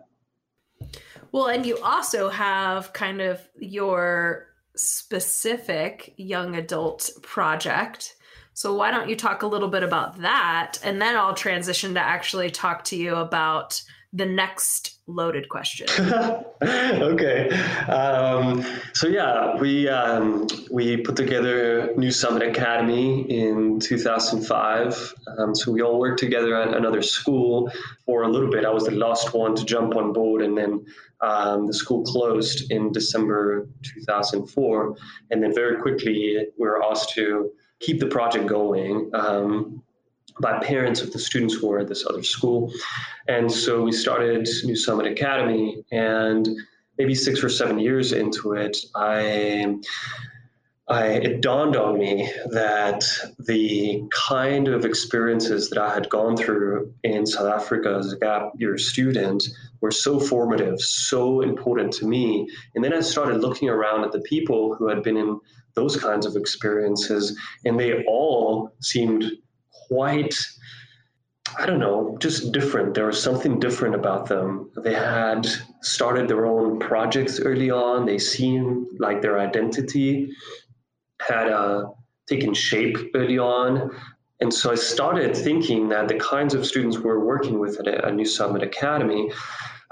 Well, 1.32 1.46
and 1.46 1.66
you 1.66 1.78
also 1.78 2.28
have 2.30 2.92
kind 2.92 3.20
of 3.20 3.40
your 3.58 4.46
specific 4.76 6.14
young 6.16 6.56
adult 6.56 7.10
project. 7.22 8.14
So 8.54 8.72
why 8.72 8.92
don't 8.92 9.08
you 9.08 9.16
talk 9.16 9.42
a 9.42 9.48
little 9.48 9.68
bit 9.68 9.82
about 9.82 10.20
that, 10.20 10.78
and 10.84 11.02
then 11.02 11.16
I'll 11.16 11.34
transition 11.34 11.94
to 11.94 12.00
actually 12.00 12.50
talk 12.50 12.84
to 12.84 12.96
you 12.96 13.16
about 13.16 13.82
the 14.14 14.24
next 14.24 15.00
loaded 15.08 15.48
question. 15.48 15.88
okay. 16.62 17.50
Um, 17.88 18.64
so 18.92 19.08
yeah, 19.08 19.56
we 19.56 19.88
um, 19.88 20.46
we 20.70 20.98
put 20.98 21.16
together 21.16 21.92
New 21.96 22.12
Summit 22.12 22.42
Academy 22.42 23.22
in 23.22 23.80
2005. 23.80 25.14
Um, 25.36 25.54
so 25.54 25.72
we 25.72 25.82
all 25.82 25.98
worked 25.98 26.20
together 26.20 26.54
at 26.54 26.74
another 26.74 27.02
school 27.02 27.70
for 28.06 28.22
a 28.22 28.28
little 28.28 28.50
bit. 28.50 28.64
I 28.64 28.70
was 28.70 28.84
the 28.84 28.92
last 28.92 29.34
one 29.34 29.56
to 29.56 29.64
jump 29.64 29.96
on 29.96 30.12
board, 30.12 30.42
and 30.42 30.56
then 30.56 30.86
um, 31.20 31.66
the 31.66 31.74
school 31.74 32.04
closed 32.04 32.70
in 32.70 32.92
December 32.92 33.68
2004. 33.82 34.96
And 35.32 35.42
then 35.42 35.52
very 35.52 35.82
quickly 35.82 36.46
we 36.56 36.66
were 36.66 36.84
asked 36.84 37.10
to 37.14 37.50
keep 37.80 37.98
the 37.98 38.06
project 38.06 38.46
going. 38.46 39.10
By 40.40 40.58
parents 40.58 41.00
of 41.00 41.12
the 41.12 41.18
students 41.18 41.54
who 41.54 41.68
were 41.68 41.78
at 41.78 41.88
this 41.88 42.04
other 42.06 42.24
school. 42.24 42.72
And 43.28 43.50
so 43.50 43.82
we 43.82 43.92
started 43.92 44.48
New 44.64 44.76
Summit 44.76 45.06
Academy, 45.06 45.84
and 45.92 46.48
maybe 46.98 47.14
six 47.14 47.42
or 47.42 47.48
seven 47.48 47.78
years 47.78 48.12
into 48.12 48.54
it, 48.54 48.76
I, 48.94 49.76
I 50.88 51.06
it 51.06 51.40
dawned 51.40 51.76
on 51.76 51.98
me 51.98 52.30
that 52.50 53.04
the 53.38 54.02
kind 54.12 54.68
of 54.68 54.84
experiences 54.84 55.70
that 55.70 55.78
I 55.78 55.94
had 55.94 56.08
gone 56.10 56.36
through 56.36 56.92
in 57.04 57.26
South 57.26 57.52
Africa 57.52 57.96
as 57.98 58.12
a 58.12 58.18
gap 58.18 58.52
year 58.56 58.76
student 58.76 59.44
were 59.80 59.90
so 59.90 60.18
formative, 60.18 60.80
so 60.80 61.40
important 61.42 61.92
to 61.94 62.06
me. 62.06 62.48
And 62.74 62.84
then 62.84 62.92
I 62.92 63.00
started 63.00 63.40
looking 63.40 63.68
around 63.68 64.04
at 64.04 64.12
the 64.12 64.20
people 64.20 64.74
who 64.74 64.88
had 64.88 65.02
been 65.02 65.16
in 65.16 65.40
those 65.74 65.96
kinds 65.96 66.26
of 66.26 66.36
experiences, 66.36 67.38
and 67.64 67.78
they 67.78 68.04
all 68.04 68.72
seemed 68.80 69.24
quite 69.88 70.34
I 71.58 71.66
don't 71.66 71.78
know, 71.78 72.16
just 72.18 72.52
different. 72.52 72.94
There 72.94 73.06
was 73.06 73.22
something 73.22 73.60
different 73.60 73.94
about 73.94 74.26
them. 74.26 74.70
They 74.82 74.94
had 74.94 75.46
started 75.82 76.26
their 76.26 76.46
own 76.46 76.78
projects 76.80 77.38
early 77.38 77.70
on. 77.70 78.06
They 78.06 78.18
seemed 78.18 78.88
like 78.98 79.22
their 79.22 79.38
identity 79.38 80.30
had 81.20 81.48
uh, 81.48 81.90
taken 82.28 82.54
shape 82.54 82.96
early 83.14 83.38
on. 83.38 83.90
And 84.40 84.52
so 84.52 84.72
I 84.72 84.74
started 84.74 85.36
thinking 85.36 85.88
that 85.90 86.08
the 86.08 86.18
kinds 86.18 86.54
of 86.54 86.66
students 86.66 86.98
we're 86.98 87.24
working 87.24 87.58
with 87.60 87.78
at 87.78 87.86
a, 87.86 88.10
New 88.10 88.24
Summit 88.24 88.62
Academy, 88.62 89.30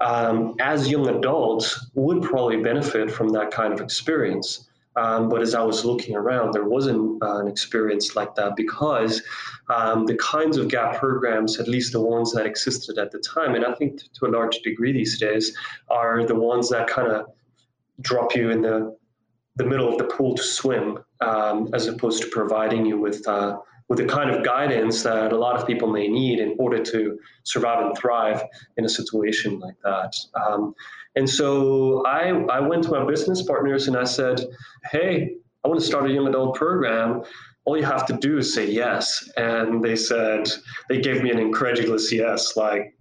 um, 0.00 0.56
as 0.60 0.90
young 0.90 1.08
adults, 1.08 1.90
would 1.94 2.22
probably 2.22 2.56
benefit 2.56 3.10
from 3.10 3.28
that 3.30 3.50
kind 3.52 3.72
of 3.72 3.80
experience. 3.80 4.68
Um, 4.96 5.28
but 5.28 5.40
as 5.40 5.54
I 5.54 5.62
was 5.62 5.84
looking 5.84 6.14
around, 6.14 6.52
there 6.52 6.64
wasn't 6.64 7.22
uh, 7.22 7.38
an 7.38 7.48
experience 7.48 8.14
like 8.14 8.34
that 8.34 8.56
because 8.56 9.22
um, 9.70 10.04
the 10.06 10.16
kinds 10.16 10.58
of 10.58 10.68
gap 10.68 10.98
programs, 10.98 11.58
at 11.58 11.68
least 11.68 11.92
the 11.92 12.00
ones 12.00 12.32
that 12.32 12.44
existed 12.44 12.98
at 12.98 13.10
the 13.10 13.18
time, 13.18 13.54
and 13.54 13.64
I 13.64 13.72
think 13.74 13.98
to, 14.00 14.12
to 14.12 14.26
a 14.26 14.30
large 14.30 14.58
degree 14.58 14.92
these 14.92 15.18
days, 15.18 15.56
are 15.88 16.26
the 16.26 16.34
ones 16.34 16.68
that 16.68 16.88
kind 16.88 17.10
of 17.10 17.26
drop 18.00 18.34
you 18.34 18.50
in 18.50 18.62
the 18.62 18.96
the 19.56 19.64
middle 19.64 19.88
of 19.88 19.98
the 19.98 20.04
pool 20.04 20.34
to 20.34 20.42
swim, 20.42 20.98
um, 21.22 21.68
as 21.72 21.86
opposed 21.86 22.22
to 22.22 22.28
providing 22.28 22.84
you 22.84 22.98
with 22.98 23.26
uh, 23.26 23.58
with 23.88 23.98
the 23.98 24.06
kind 24.06 24.30
of 24.30 24.42
guidance 24.44 25.02
that 25.02 25.32
a 25.32 25.36
lot 25.36 25.54
of 25.54 25.66
people 25.66 25.88
may 25.90 26.08
need 26.08 26.38
in 26.38 26.56
order 26.58 26.82
to 26.82 27.18
survive 27.42 27.84
and 27.84 27.96
thrive 27.96 28.42
in 28.76 28.84
a 28.84 28.88
situation 28.88 29.58
like 29.60 29.74
that. 29.84 30.14
Um, 30.34 30.74
and 31.14 31.28
so 31.28 32.02
I, 32.06 32.30
I 32.30 32.60
went 32.60 32.84
to 32.84 32.90
my 32.90 33.04
business 33.04 33.42
partners 33.42 33.88
and 33.88 33.96
I 33.96 34.04
said, 34.04 34.40
hey, 34.90 35.34
I 35.62 35.68
want 35.68 35.78
to 35.78 35.86
start 35.86 36.10
a 36.10 36.12
young 36.12 36.26
adult 36.26 36.54
program. 36.54 37.22
All 37.64 37.76
you 37.76 37.84
have 37.84 38.06
to 38.06 38.14
do 38.14 38.38
is 38.38 38.54
say 38.54 38.70
yes. 38.70 39.30
And 39.36 39.82
they 39.82 39.96
said, 39.96 40.48
they 40.88 41.00
gave 41.00 41.22
me 41.22 41.30
an 41.30 41.38
incredulous 41.38 42.10
yes, 42.10 42.56
like, 42.56 42.96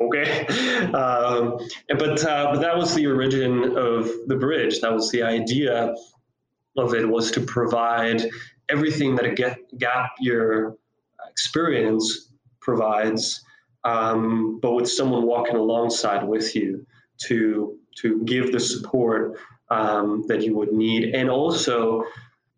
okay. 0.00 0.46
Um, 0.94 1.58
but, 1.98 2.24
uh, 2.24 2.52
but 2.52 2.60
that 2.60 2.76
was 2.76 2.94
the 2.94 3.06
origin 3.06 3.76
of 3.76 4.10
the 4.26 4.36
bridge. 4.36 4.80
That 4.80 4.92
was 4.92 5.10
the 5.10 5.22
idea 5.22 5.94
of 6.80 6.94
it 6.94 7.08
was 7.08 7.30
to 7.32 7.40
provide 7.40 8.28
everything 8.68 9.16
that 9.16 9.26
a 9.26 9.56
gap 9.76 10.10
year 10.20 10.74
experience 11.30 12.32
provides, 12.60 13.42
um, 13.84 14.58
but 14.60 14.72
with 14.72 14.90
someone 14.90 15.24
walking 15.26 15.56
alongside 15.56 16.22
with 16.22 16.54
you 16.54 16.86
to 17.26 17.78
to 17.96 18.22
give 18.24 18.52
the 18.52 18.60
support 18.60 19.38
um, 19.70 20.24
that 20.28 20.42
you 20.42 20.56
would 20.56 20.72
need. 20.72 21.14
And 21.14 21.28
also, 21.28 22.04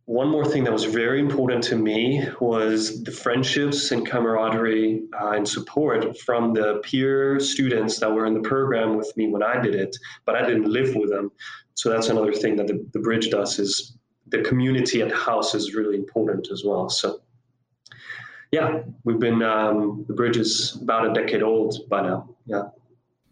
one 0.05 0.29
more 0.29 0.45
thing 0.45 0.65
that 0.65 0.73
was 0.73 0.85
very 0.85 1.21
important 1.21 1.63
to 1.65 1.77
me 1.77 2.27
was 2.41 3.03
the 3.05 3.13
friendships 3.13 3.91
and 3.93 4.07
camaraderie 4.07 5.03
uh, 5.19 5.31
and 5.31 5.49
support 5.49 6.19
from 6.19 6.53
the 6.53 6.81
peer 6.83 7.39
students 7.39 8.01
that 8.01 8.13
were 8.13 8.27
in 8.27 8.35
the 8.35 8.41
program 8.41 8.97
with 8.97 9.17
me 9.17 9.29
when 9.29 9.43
I 9.43 9.61
did 9.61 9.75
it, 9.75 9.97
but 10.27 10.35
I 10.35 10.45
didn't 10.45 10.71
live 10.71 10.95
with 10.95 11.11
them. 11.11 11.31
So 11.75 11.89
that's 11.89 12.09
another 12.09 12.33
thing 12.33 12.57
that 12.57 12.67
the, 12.67 12.85
the 12.93 12.99
bridge 12.99 13.31
does 13.31 13.59
is 13.59 13.97
the 14.31 14.43
community 14.43 15.03
at 15.03 15.13
house 15.13 15.55
is 15.55 15.75
really 15.75 15.97
important 15.97 16.49
as 16.51 16.65
well. 16.65 16.89
So 16.89 17.21
yeah, 18.53 18.83
we've 19.05 19.19
been 19.19 19.43
um, 19.43 20.05
the 20.09 20.15
bridge 20.15 20.37
is 20.37 20.77
about 20.83 21.09
a 21.09 21.13
decade 21.13 21.43
old 21.43 21.89
by 21.89 22.03
now. 22.03 22.29
Yeah. 22.47 22.69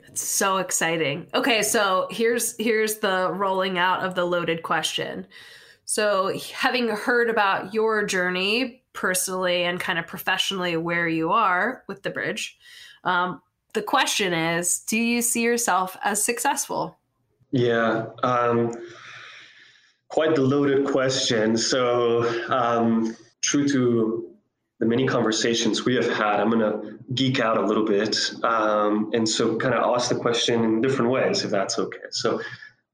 It's 0.07 0.23
so 0.23 0.59
exciting. 0.59 1.27
Okay, 1.35 1.63
so 1.63 2.09
here's 2.11 2.57
here's 2.59 2.99
the 2.99 3.31
rolling 3.33 3.79
out 3.79 4.05
of 4.05 4.15
the 4.15 4.25
loaded 4.25 4.63
question. 4.63 5.27
So, 5.85 6.39
having 6.53 6.89
heard 6.89 7.31
about 7.31 7.73
your 7.73 8.05
journey 8.05 8.83
personally 8.93 9.65
and 9.65 9.81
kind 9.81 9.99
of 9.99 10.07
professionally 10.07 10.77
where 10.77 11.09
you 11.09 11.33
are 11.33 11.83
with 11.89 12.03
the 12.03 12.11
bridge, 12.11 12.59
um, 13.05 13.41
the 13.73 13.83
question 13.83 14.33
is 14.33 14.81
Do 14.81 14.99
you 14.99 15.21
see 15.23 15.43
yourself 15.43 15.97
as 16.03 16.23
successful? 16.23 16.99
Yeah, 17.51 18.07
um, 18.23 18.73
quite 20.09 20.35
the 20.35 20.43
loaded 20.43 20.87
question. 20.87 21.57
So, 21.57 22.29
um, 22.49 23.17
true 23.43 23.69
to 23.69 24.31
the 24.81 24.87
many 24.87 25.07
conversations 25.07 25.85
we 25.85 25.95
have 25.97 26.09
had, 26.09 26.41
I'm 26.41 26.51
going 26.51 26.61
to 26.61 26.99
geek 27.15 27.41
out 27.41 27.59
a 27.59 27.67
little 27.67 27.85
bit. 27.85 28.17
Um, 28.43 29.11
and 29.13 29.29
so, 29.29 29.57
kind 29.57 29.75
of 29.75 29.95
ask 29.95 30.09
the 30.09 30.17
question 30.17 30.65
in 30.65 30.81
different 30.81 31.11
ways, 31.11 31.45
if 31.45 31.51
that's 31.51 31.79
okay. 31.79 32.09
So, 32.11 32.41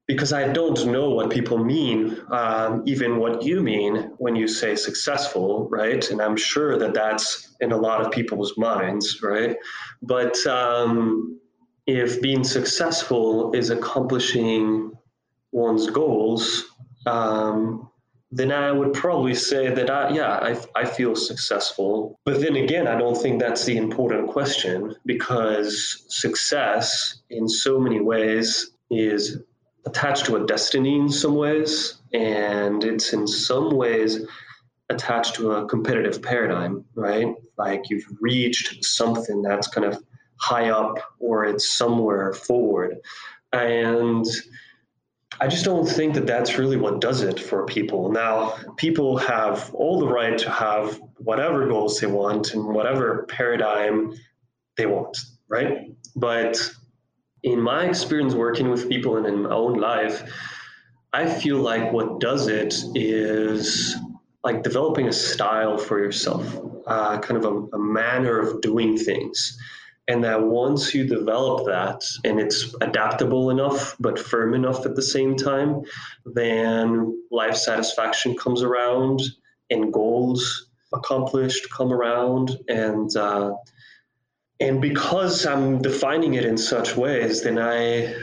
because 0.07 0.33
I 0.33 0.47
don't 0.51 0.85
know 0.85 1.09
what 1.09 1.31
people 1.31 1.57
mean, 1.57 2.21
um, 2.29 2.83
even 2.85 3.17
what 3.17 3.41
you 3.41 3.61
mean 3.61 4.11
when 4.17 4.35
you 4.35 4.47
say 4.47 4.75
successful, 4.75 5.67
right? 5.69 6.07
And 6.11 6.21
I'm 6.21 6.37
sure 6.37 6.77
that 6.77 6.93
that's 6.93 7.55
in 7.59 7.71
a 7.71 7.77
lot 7.77 8.01
of 8.01 8.11
people's 8.11 8.55
minds, 8.55 9.21
right? 9.23 9.55
But 10.03 10.37
um, 10.45 11.39
if 11.87 12.21
being 12.21 12.43
successful 12.43 13.53
is 13.53 13.71
accomplishing 13.71 14.91
one's 15.51 15.89
goals, 15.89 16.65
um, 17.05 17.89
then 18.31 18.51
I 18.51 18.71
would 18.71 18.93
probably 18.93 19.35
say 19.35 19.73
that 19.73 19.89
I, 19.89 20.09
yeah, 20.09 20.31
I, 20.31 20.81
I 20.81 20.85
feel 20.85 21.15
successful. 21.15 22.19
But 22.25 22.41
then 22.41 22.55
again, 22.55 22.87
I 22.87 22.97
don't 22.97 23.15
think 23.15 23.39
that's 23.39 23.65
the 23.65 23.77
important 23.77 24.29
question 24.29 24.95
because 25.05 26.05
success 26.09 27.21
in 27.29 27.47
so 27.47 27.79
many 27.79 28.01
ways 28.01 28.71
is 28.89 29.37
attached 29.85 30.25
to 30.25 30.35
a 30.35 30.45
destiny 30.45 30.99
in 30.99 31.09
some 31.09 31.35
ways, 31.35 32.01
and 32.13 32.83
it's 32.83 33.13
in 33.13 33.27
some 33.27 33.71
ways 33.71 34.25
attached 34.89 35.35
to 35.35 35.51
a 35.51 35.67
competitive 35.67 36.21
paradigm, 36.21 36.83
right? 36.95 37.33
Like 37.57 37.89
you've 37.89 38.05
reached 38.19 38.83
something 38.83 39.41
that's 39.41 39.67
kind 39.67 39.85
of 39.85 40.03
high 40.37 40.69
up 40.69 40.97
or 41.19 41.45
it's 41.45 41.67
somewhere 41.69 42.33
forward. 42.33 42.97
And 43.53 44.25
I 45.39 45.47
just 45.47 45.65
don't 45.65 45.85
think 45.85 46.13
that 46.15 46.27
that's 46.27 46.57
really 46.57 46.77
what 46.77 47.01
does 47.01 47.21
it 47.21 47.39
for 47.39 47.65
people. 47.65 48.11
Now, 48.11 48.55
people 48.77 49.17
have 49.17 49.73
all 49.73 49.99
the 49.99 50.07
right 50.07 50.37
to 50.37 50.49
have 50.49 50.99
whatever 51.17 51.67
goals 51.67 51.99
they 51.99 52.07
want 52.07 52.53
and 52.53 52.65
whatever 52.65 53.25
paradigm 53.29 54.13
they 54.77 54.85
want, 54.85 55.17
right? 55.49 55.91
But 56.15 56.57
in 57.43 57.61
my 57.61 57.85
experience 57.85 58.33
working 58.33 58.69
with 58.69 58.89
people 58.89 59.17
and 59.17 59.25
in 59.25 59.43
my 59.43 59.49
own 59.49 59.73
life, 59.73 60.23
I 61.13 61.29
feel 61.29 61.57
like 61.57 61.91
what 61.91 62.19
does 62.19 62.47
it 62.47 62.75
is 62.93 63.95
like 64.43 64.63
developing 64.63 65.07
a 65.07 65.13
style 65.13 65.77
for 65.77 65.99
yourself, 65.99 66.59
uh, 66.87 67.19
kind 67.19 67.43
of 67.43 67.45
a, 67.45 67.75
a 67.75 67.79
manner 67.79 68.39
of 68.39 68.61
doing 68.61 68.97
things. 68.97 69.57
And 70.07 70.23
that 70.23 70.43
once 70.43 70.93
you 70.93 71.07
develop 71.07 71.65
that 71.65 72.03
and 72.23 72.39
it's 72.39 72.75
adaptable 72.81 73.49
enough 73.49 73.95
but 73.99 74.19
firm 74.19 74.53
enough 74.53 74.85
at 74.85 74.95
the 74.95 75.01
same 75.01 75.35
time, 75.35 75.81
then 76.25 77.19
life 77.31 77.55
satisfaction 77.55 78.37
comes 78.37 78.61
around 78.61 79.21
and 79.71 79.91
goals 79.91 80.69
accomplished 80.93 81.67
come 81.75 81.91
around 81.91 82.57
and 82.67 83.15
uh, 83.17 83.53
and 84.59 84.81
because 84.81 85.45
I'm 85.45 85.81
defining 85.81 86.35
it 86.35 86.45
in 86.45 86.57
such 86.57 86.95
ways, 86.95 87.43
then 87.43 87.59
I 87.59 88.15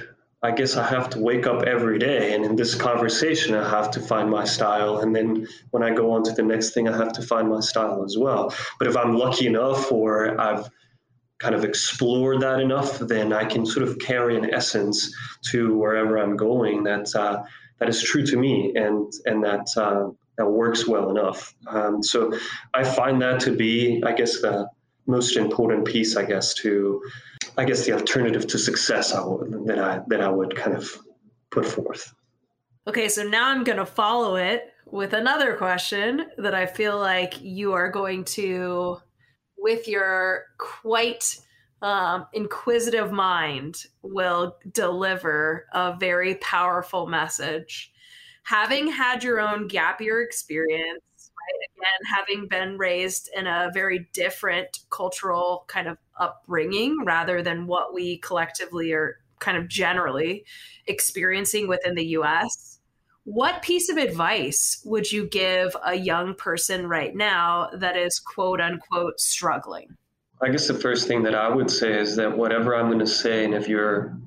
I 0.44 0.50
guess 0.50 0.76
I 0.76 0.84
have 0.84 1.08
to 1.10 1.20
wake 1.20 1.46
up 1.46 1.62
every 1.64 1.98
day, 1.98 2.34
and 2.34 2.44
in 2.44 2.56
this 2.56 2.74
conversation, 2.74 3.54
I 3.54 3.68
have 3.68 3.92
to 3.92 4.00
find 4.00 4.28
my 4.28 4.44
style. 4.44 4.98
And 4.98 5.14
then 5.14 5.46
when 5.70 5.84
I 5.84 5.94
go 5.94 6.10
on 6.10 6.24
to 6.24 6.32
the 6.32 6.42
next 6.42 6.70
thing, 6.70 6.88
I 6.88 6.96
have 6.96 7.12
to 7.12 7.22
find 7.22 7.48
my 7.48 7.60
style 7.60 8.02
as 8.04 8.18
well. 8.18 8.52
But 8.78 8.88
if 8.88 8.96
I'm 8.96 9.16
lucky 9.16 9.46
enough, 9.46 9.92
or 9.92 10.40
I've 10.40 10.68
kind 11.42 11.54
of 11.54 11.64
explored 11.64 12.40
that 12.40 12.60
enough, 12.60 12.98
then 13.00 13.32
I 13.32 13.44
can 13.44 13.66
sort 13.66 13.86
of 13.86 13.98
carry 13.98 14.36
an 14.36 14.54
essence 14.54 15.12
to 15.50 15.76
wherever 15.76 16.16
I'm 16.22 16.36
going 16.36 16.84
that 16.84 17.14
uh, 17.16 17.42
that 17.78 17.88
is 17.88 18.02
true 18.02 18.24
to 18.26 18.36
me, 18.36 18.72
and 18.76 19.12
and 19.26 19.42
that 19.42 19.66
uh, 19.76 20.10
that 20.38 20.48
works 20.48 20.86
well 20.86 21.10
enough. 21.10 21.54
Um, 21.66 22.02
so 22.02 22.32
I 22.72 22.84
find 22.84 23.20
that 23.22 23.40
to 23.40 23.50
be, 23.64 24.02
I 24.06 24.12
guess, 24.12 24.40
the 24.40 24.68
most 25.06 25.36
important 25.36 25.84
piece, 25.84 26.16
I 26.16 26.24
guess, 26.24 26.54
to 26.62 27.02
I 27.58 27.64
guess 27.64 27.84
the 27.84 27.92
alternative 27.92 28.46
to 28.46 28.58
success 28.58 29.12
I 29.12 29.24
would, 29.24 29.66
that 29.66 29.78
I 29.78 30.00
that 30.08 30.20
I 30.20 30.28
would 30.28 30.54
kind 30.54 30.76
of 30.76 30.96
put 31.50 31.66
forth. 31.66 32.14
Okay, 32.86 33.08
so 33.08 33.22
now 33.22 33.48
I'm 33.48 33.64
going 33.64 33.78
to 33.78 33.86
follow 33.86 34.36
it 34.36 34.72
with 34.86 35.12
another 35.12 35.56
question 35.56 36.26
that 36.38 36.54
I 36.54 36.66
feel 36.66 36.98
like 36.98 37.40
you 37.40 37.72
are 37.72 37.88
going 37.88 38.24
to, 38.24 38.98
with 39.62 39.86
your 39.88 40.46
quite 40.58 41.38
um, 41.82 42.26
inquisitive 42.32 43.10
mind, 43.10 43.86
will 44.02 44.56
deliver 44.72 45.66
a 45.72 45.96
very 45.98 46.36
powerful 46.36 47.06
message. 47.06 47.92
Having 48.44 48.88
had 48.88 49.24
your 49.24 49.40
own 49.40 49.66
gap 49.68 50.00
year 50.00 50.22
experience, 50.22 51.02
right? 51.18 51.68
Again, 51.76 52.16
having 52.16 52.48
been 52.48 52.78
raised 52.78 53.30
in 53.36 53.46
a 53.46 53.70
very 53.74 54.08
different 54.12 54.80
cultural 54.90 55.64
kind 55.66 55.88
of 55.88 55.98
upbringing 56.18 56.98
rather 57.04 57.42
than 57.42 57.66
what 57.66 57.92
we 57.92 58.18
collectively 58.18 58.92
are 58.92 59.18
kind 59.40 59.56
of 59.56 59.66
generally 59.68 60.44
experiencing 60.86 61.66
within 61.66 61.96
the 61.96 62.06
US. 62.18 62.78
What 63.24 63.62
piece 63.62 63.88
of 63.88 63.98
advice 63.98 64.82
would 64.84 65.10
you 65.12 65.28
give 65.28 65.76
a 65.84 65.94
young 65.94 66.34
person 66.34 66.88
right 66.88 67.14
now 67.14 67.70
that 67.72 67.96
is 67.96 68.18
quote 68.18 68.60
unquote 68.60 69.20
struggling? 69.20 69.96
I 70.40 70.48
guess 70.48 70.66
the 70.66 70.74
first 70.74 71.06
thing 71.06 71.22
that 71.22 71.34
I 71.34 71.48
would 71.48 71.70
say 71.70 71.96
is 71.98 72.16
that 72.16 72.36
whatever 72.36 72.74
I'm 72.74 72.88
going 72.88 72.98
to 72.98 73.06
say, 73.06 73.44
and 73.44 73.54
if 73.54 73.68
you're 73.68 74.18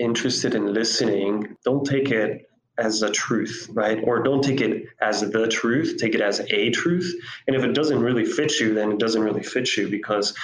interested 0.00 0.56
in 0.56 0.74
listening, 0.74 1.56
don't 1.64 1.84
take 1.84 2.10
it 2.10 2.50
as 2.76 3.02
a 3.02 3.10
truth, 3.10 3.68
right? 3.72 4.00
Or 4.02 4.20
don't 4.22 4.42
take 4.42 4.60
it 4.60 4.86
as 5.00 5.20
the 5.20 5.46
truth, 5.46 5.96
take 5.98 6.14
it 6.14 6.20
as 6.20 6.40
a 6.40 6.70
truth. 6.70 7.14
And 7.46 7.54
if 7.54 7.62
it 7.62 7.72
doesn't 7.72 8.00
really 8.00 8.24
fit 8.24 8.58
you, 8.58 8.74
then 8.74 8.92
it 8.92 8.98
doesn't 8.98 9.22
really 9.22 9.44
fit 9.44 9.76
you 9.76 9.88
because 9.88 10.34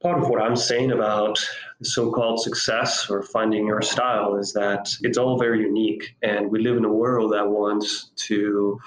part 0.00 0.18
of 0.22 0.28
what 0.28 0.42
I'm 0.42 0.56
saying 0.56 0.92
about 0.92 1.38
so 1.82 2.10
called 2.10 2.40
success 2.40 3.10
or 3.10 3.22
finding 3.22 3.66
your 3.66 3.82
style 3.82 4.36
is 4.36 4.52
that 4.54 4.88
it's 5.02 5.18
all 5.18 5.38
very 5.38 5.60
unique. 5.60 6.16
And 6.22 6.50
we 6.50 6.60
live 6.60 6.76
in 6.76 6.84
a 6.84 6.92
world 6.92 7.32
that 7.32 7.48
wants 7.48 8.10
to 8.26 8.80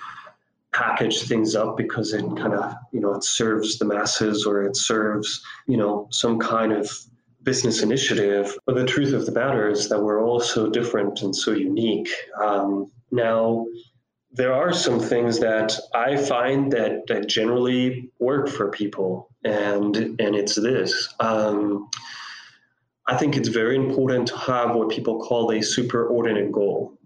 package 0.71 1.23
things 1.23 1.55
up 1.55 1.77
because 1.77 2.13
it 2.13 2.23
kind 2.37 2.53
of, 2.53 2.75
you 2.91 2.99
know, 2.99 3.13
it 3.13 3.23
serves 3.23 3.77
the 3.77 3.85
masses 3.85 4.45
or 4.45 4.63
it 4.63 4.75
serves, 4.75 5.43
you 5.67 5.77
know, 5.77 6.07
some 6.11 6.39
kind 6.39 6.71
of 6.71 6.91
business 7.43 7.81
initiative. 7.81 8.57
But 8.65 8.75
the 8.75 8.85
truth 8.85 9.13
of 9.13 9.25
the 9.25 9.31
matter 9.31 9.69
is 9.69 9.89
that 9.89 10.01
we're 10.01 10.23
all 10.23 10.39
so 10.39 10.69
different 10.69 11.21
and 11.21 11.35
so 11.35 11.51
unique. 11.51 12.09
Um, 12.39 12.91
now, 13.11 13.65
there 14.31 14.53
are 14.53 14.71
some 14.71 14.99
things 14.99 15.39
that 15.39 15.75
I 15.93 16.15
find 16.17 16.71
that, 16.73 17.07
that 17.07 17.27
generally 17.27 18.11
work 18.19 18.47
for 18.47 18.69
people, 18.69 19.29
and 19.43 19.95
and 19.95 20.35
it's 20.35 20.55
this. 20.55 21.13
Um, 21.19 21.89
I 23.09 23.17
think 23.17 23.35
it's 23.35 23.49
very 23.49 23.75
important 23.75 24.27
to 24.27 24.37
have 24.37 24.75
what 24.75 24.89
people 24.89 25.19
call 25.19 25.49
a 25.51 25.59
superordinate 25.59 26.51
goal, 26.51 26.97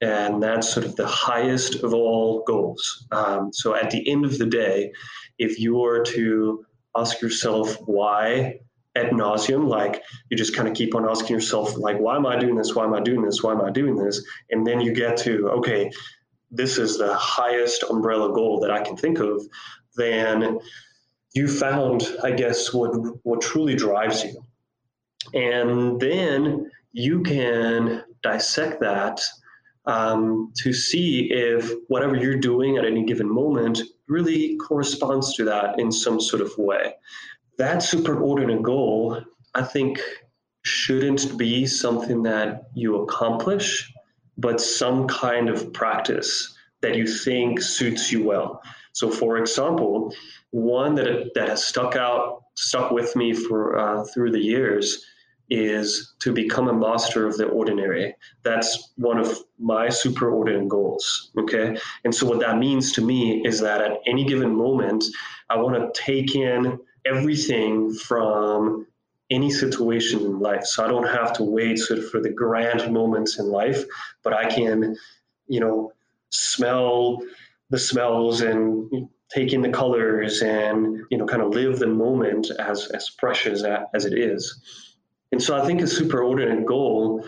and 0.00 0.42
that's 0.42 0.72
sort 0.72 0.86
of 0.86 0.96
the 0.96 1.06
highest 1.06 1.82
of 1.84 1.92
all 1.92 2.42
goals. 2.46 3.06
Um, 3.12 3.52
so 3.52 3.74
at 3.74 3.90
the 3.90 4.10
end 4.10 4.24
of 4.24 4.38
the 4.38 4.46
day, 4.46 4.92
if 5.38 5.58
you 5.58 5.76
were 5.76 6.02
to 6.16 6.64
ask 6.96 7.20
yourself 7.20 7.76
why 7.86 8.60
ad 8.96 9.10
nauseum. 9.10 9.68
Like 9.68 10.02
you 10.30 10.36
just 10.36 10.54
kind 10.54 10.68
of 10.68 10.74
keep 10.74 10.94
on 10.94 11.08
asking 11.08 11.34
yourself, 11.34 11.76
like, 11.76 11.98
why 11.98 12.16
am 12.16 12.26
I 12.26 12.38
doing 12.38 12.56
this? 12.56 12.74
Why 12.74 12.84
am 12.84 12.94
I 12.94 13.00
doing 13.00 13.22
this? 13.22 13.42
Why 13.42 13.52
am 13.52 13.60
I 13.60 13.70
doing 13.70 13.96
this? 13.96 14.24
And 14.50 14.66
then 14.66 14.80
you 14.80 14.92
get 14.92 15.16
to, 15.18 15.48
okay, 15.58 15.90
this 16.50 16.78
is 16.78 16.98
the 16.98 17.14
highest 17.14 17.84
umbrella 17.84 18.32
goal 18.32 18.60
that 18.60 18.70
I 18.70 18.82
can 18.82 18.96
think 18.96 19.20
of. 19.20 19.42
Then 19.96 20.58
you 21.34 21.46
found, 21.46 22.08
I 22.22 22.32
guess, 22.32 22.72
what 22.72 22.90
what 23.22 23.40
truly 23.40 23.76
drives 23.76 24.24
you. 24.24 24.44
And 25.34 26.00
then 26.00 26.70
you 26.92 27.22
can 27.22 28.04
dissect 28.22 28.80
that 28.80 29.20
um, 29.86 30.52
to 30.58 30.72
see 30.72 31.30
if 31.30 31.72
whatever 31.88 32.16
you're 32.16 32.36
doing 32.36 32.76
at 32.76 32.84
any 32.84 33.04
given 33.04 33.28
moment 33.28 33.80
really 34.08 34.56
corresponds 34.56 35.34
to 35.34 35.44
that 35.44 35.78
in 35.78 35.90
some 35.90 36.20
sort 36.20 36.42
of 36.42 36.56
way. 36.58 36.94
That 37.58 37.78
superordinate 37.78 38.62
goal, 38.62 39.22
I 39.54 39.62
think, 39.62 40.00
shouldn't 40.62 41.38
be 41.38 41.66
something 41.66 42.22
that 42.24 42.64
you 42.74 43.02
accomplish, 43.02 43.92
but 44.36 44.60
some 44.60 45.06
kind 45.08 45.48
of 45.48 45.72
practice 45.72 46.56
that 46.82 46.96
you 46.96 47.06
think 47.06 47.60
suits 47.60 48.10
you 48.10 48.24
well. 48.24 48.62
So, 48.92 49.10
for 49.10 49.38
example, 49.38 50.14
one 50.50 50.94
that 50.96 51.34
that 51.34 51.48
has 51.48 51.64
stuck 51.64 51.96
out, 51.96 52.44
stuck 52.54 52.90
with 52.90 53.14
me 53.16 53.32
for 53.32 53.78
uh, 53.78 54.04
through 54.04 54.32
the 54.32 54.40
years 54.40 55.04
is 55.48 56.14
to 56.20 56.32
become 56.32 56.68
a 56.68 56.72
master 56.72 57.26
of 57.26 57.36
the 57.36 57.46
ordinary. 57.46 58.14
That's 58.44 58.92
one 58.96 59.18
of 59.18 59.36
my 59.58 59.88
superordinate 59.88 60.68
goals. 60.68 61.32
Okay. 61.38 61.76
And 62.04 62.14
so, 62.14 62.26
what 62.26 62.40
that 62.40 62.58
means 62.58 62.92
to 62.92 63.02
me 63.02 63.42
is 63.44 63.60
that 63.60 63.80
at 63.80 63.98
any 64.06 64.24
given 64.24 64.54
moment, 64.54 65.04
I 65.48 65.56
want 65.56 65.76
to 65.76 66.00
take 66.00 66.34
in 66.34 66.78
everything 67.04 67.92
from 67.94 68.86
any 69.30 69.50
situation 69.50 70.20
in 70.20 70.40
life. 70.40 70.64
So 70.64 70.84
I 70.84 70.88
don't 70.88 71.06
have 71.06 71.32
to 71.34 71.44
wait 71.44 71.78
sort 71.78 72.00
of 72.00 72.10
for 72.10 72.20
the 72.20 72.30
grand 72.30 72.92
moments 72.92 73.38
in 73.38 73.46
life, 73.46 73.84
but 74.24 74.32
I 74.32 74.46
can, 74.46 74.96
you 75.46 75.60
know, 75.60 75.92
smell 76.30 77.22
the 77.70 77.78
smells 77.78 78.40
and 78.40 79.08
take 79.32 79.52
in 79.52 79.62
the 79.62 79.68
colors 79.68 80.42
and, 80.42 81.04
you 81.10 81.18
know, 81.18 81.26
kind 81.26 81.42
of 81.42 81.50
live 81.50 81.78
the 81.78 81.86
moment 81.86 82.50
as, 82.58 82.88
as 82.88 83.10
precious 83.10 83.62
as 83.94 84.04
it 84.04 84.18
is. 84.18 84.60
And 85.32 85.40
so 85.40 85.56
I 85.56 85.64
think 85.64 85.80
a 85.80 85.84
superordinate 85.84 86.64
goal 86.64 87.24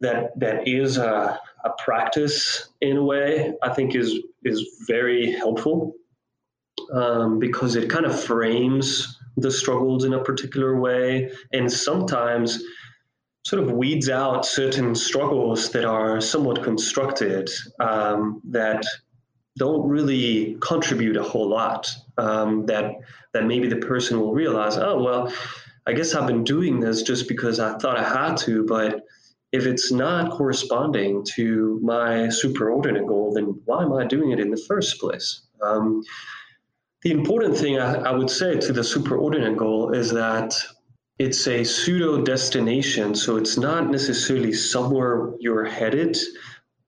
that 0.00 0.38
that 0.38 0.66
is 0.66 0.96
a, 0.96 1.38
a 1.64 1.70
practice 1.84 2.68
in 2.80 2.96
a 2.96 3.04
way, 3.04 3.52
I 3.62 3.70
think 3.70 3.94
is 3.94 4.18
is 4.44 4.84
very 4.86 5.32
helpful 5.32 5.94
um, 6.92 7.38
because 7.38 7.76
it 7.76 7.90
kind 7.90 8.06
of 8.06 8.18
frames 8.18 9.18
the 9.36 9.50
struggles 9.50 10.04
in 10.04 10.14
a 10.14 10.22
particular 10.22 10.80
way 10.80 11.30
and 11.52 11.70
sometimes 11.70 12.62
sort 13.48 13.62
of 13.62 13.72
weeds 13.72 14.10
out 14.10 14.44
certain 14.44 14.94
struggles 14.94 15.70
that 15.70 15.86
are 15.86 16.20
somewhat 16.20 16.62
constructed 16.62 17.48
um, 17.80 18.42
that 18.44 18.84
don't 19.56 19.88
really 19.88 20.58
contribute 20.60 21.16
a 21.16 21.22
whole 21.22 21.48
lot 21.48 21.90
um, 22.18 22.66
that 22.66 22.92
that 23.32 23.46
maybe 23.46 23.66
the 23.66 23.76
person 23.76 24.20
will 24.20 24.34
realize 24.34 24.76
oh 24.76 25.02
well 25.02 25.32
i 25.86 25.92
guess 25.94 26.14
i've 26.14 26.26
been 26.26 26.44
doing 26.44 26.78
this 26.78 27.00
just 27.00 27.26
because 27.26 27.58
i 27.58 27.76
thought 27.78 27.96
i 27.96 28.04
had 28.04 28.36
to 28.36 28.66
but 28.66 29.00
if 29.52 29.64
it's 29.64 29.90
not 29.90 30.30
corresponding 30.30 31.24
to 31.24 31.80
my 31.82 32.28
superordinate 32.40 33.06
goal 33.06 33.32
then 33.32 33.58
why 33.64 33.82
am 33.82 33.94
i 33.94 34.04
doing 34.04 34.30
it 34.30 34.40
in 34.40 34.50
the 34.50 34.62
first 34.68 35.00
place? 35.00 35.40
Um, 35.62 36.02
the 37.02 37.12
important 37.12 37.56
thing 37.56 37.78
I, 37.78 37.94
I 37.94 38.10
would 38.10 38.30
say 38.30 38.58
to 38.58 38.72
the 38.72 38.82
superordinate 38.82 39.56
goal 39.56 39.92
is 39.94 40.10
that 40.12 40.54
it's 41.18 41.46
a 41.46 41.64
pseudo 41.64 42.22
destination. 42.22 43.14
So 43.14 43.36
it's 43.36 43.56
not 43.56 43.90
necessarily 43.90 44.52
somewhere 44.52 45.32
you're 45.40 45.64
headed, 45.64 46.16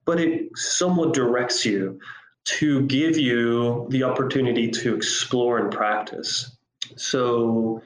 but 0.05 0.19
it 0.19 0.49
somewhat 0.55 1.13
directs 1.13 1.65
you 1.65 1.99
to 2.43 2.81
give 2.83 3.17
you 3.17 3.87
the 3.89 4.03
opportunity 4.03 4.69
to 4.71 4.95
explore 4.95 5.59
and 5.59 5.71
practice. 5.71 6.57
So 6.95 7.81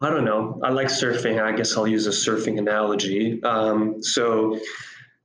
I 0.00 0.10
don't 0.10 0.24
know. 0.24 0.60
I 0.62 0.70
like 0.70 0.88
surfing. 0.88 1.42
I 1.42 1.52
guess 1.52 1.76
I'll 1.76 1.88
use 1.88 2.06
a 2.06 2.10
surfing 2.10 2.58
analogy. 2.58 3.42
Um, 3.42 4.02
so 4.02 4.60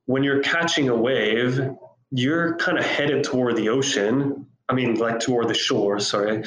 when 0.06 0.24
you're 0.24 0.42
catching 0.42 0.88
a 0.88 0.96
wave, 0.96 1.60
you're 2.10 2.56
kind 2.56 2.78
of 2.78 2.84
headed 2.84 3.24
toward 3.24 3.56
the 3.56 3.68
ocean, 3.68 4.46
I 4.68 4.74
mean, 4.74 4.96
like 4.96 5.20
toward 5.20 5.48
the 5.48 5.54
shore, 5.54 6.00
sorry. 6.00 6.44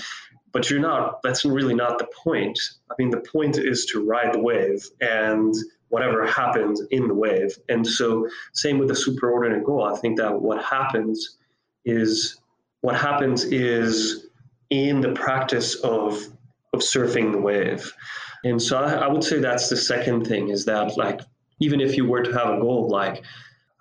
But 0.53 0.69
you're 0.69 0.79
not, 0.79 1.21
that's 1.23 1.45
really 1.45 1.75
not 1.75 1.99
the 1.99 2.07
point. 2.23 2.57
I 2.89 2.95
mean, 2.97 3.09
the 3.09 3.19
point 3.19 3.57
is 3.57 3.85
to 3.87 4.03
ride 4.03 4.33
the 4.33 4.39
wave 4.39 4.83
and 5.01 5.53
whatever 5.89 6.25
happens 6.25 6.81
in 6.91 7.07
the 7.07 7.13
wave. 7.13 7.57
And 7.69 7.85
so, 7.85 8.27
same 8.53 8.77
with 8.77 8.87
the 8.87 8.93
superordinate 8.93 9.63
goal. 9.63 9.83
I 9.83 9.97
think 9.97 10.17
that 10.17 10.41
what 10.41 10.63
happens 10.63 11.37
is 11.85 12.39
what 12.81 12.95
happens 12.95 13.43
is 13.45 14.27
in 14.69 15.01
the 15.01 15.13
practice 15.13 15.75
of 15.75 16.27
of 16.73 16.81
surfing 16.81 17.31
the 17.31 17.39
wave. 17.39 17.93
And 18.43 18.61
so 18.61 18.77
I, 18.77 18.93
I 18.93 19.07
would 19.07 19.23
say 19.23 19.39
that's 19.39 19.69
the 19.69 19.77
second 19.77 20.27
thing 20.27 20.49
is 20.49 20.65
that 20.65 20.97
like 20.97 21.21
even 21.59 21.79
if 21.81 21.97
you 21.97 22.05
were 22.05 22.21
to 22.21 22.31
have 22.33 22.49
a 22.49 22.59
goal 22.59 22.89
like 22.89 23.23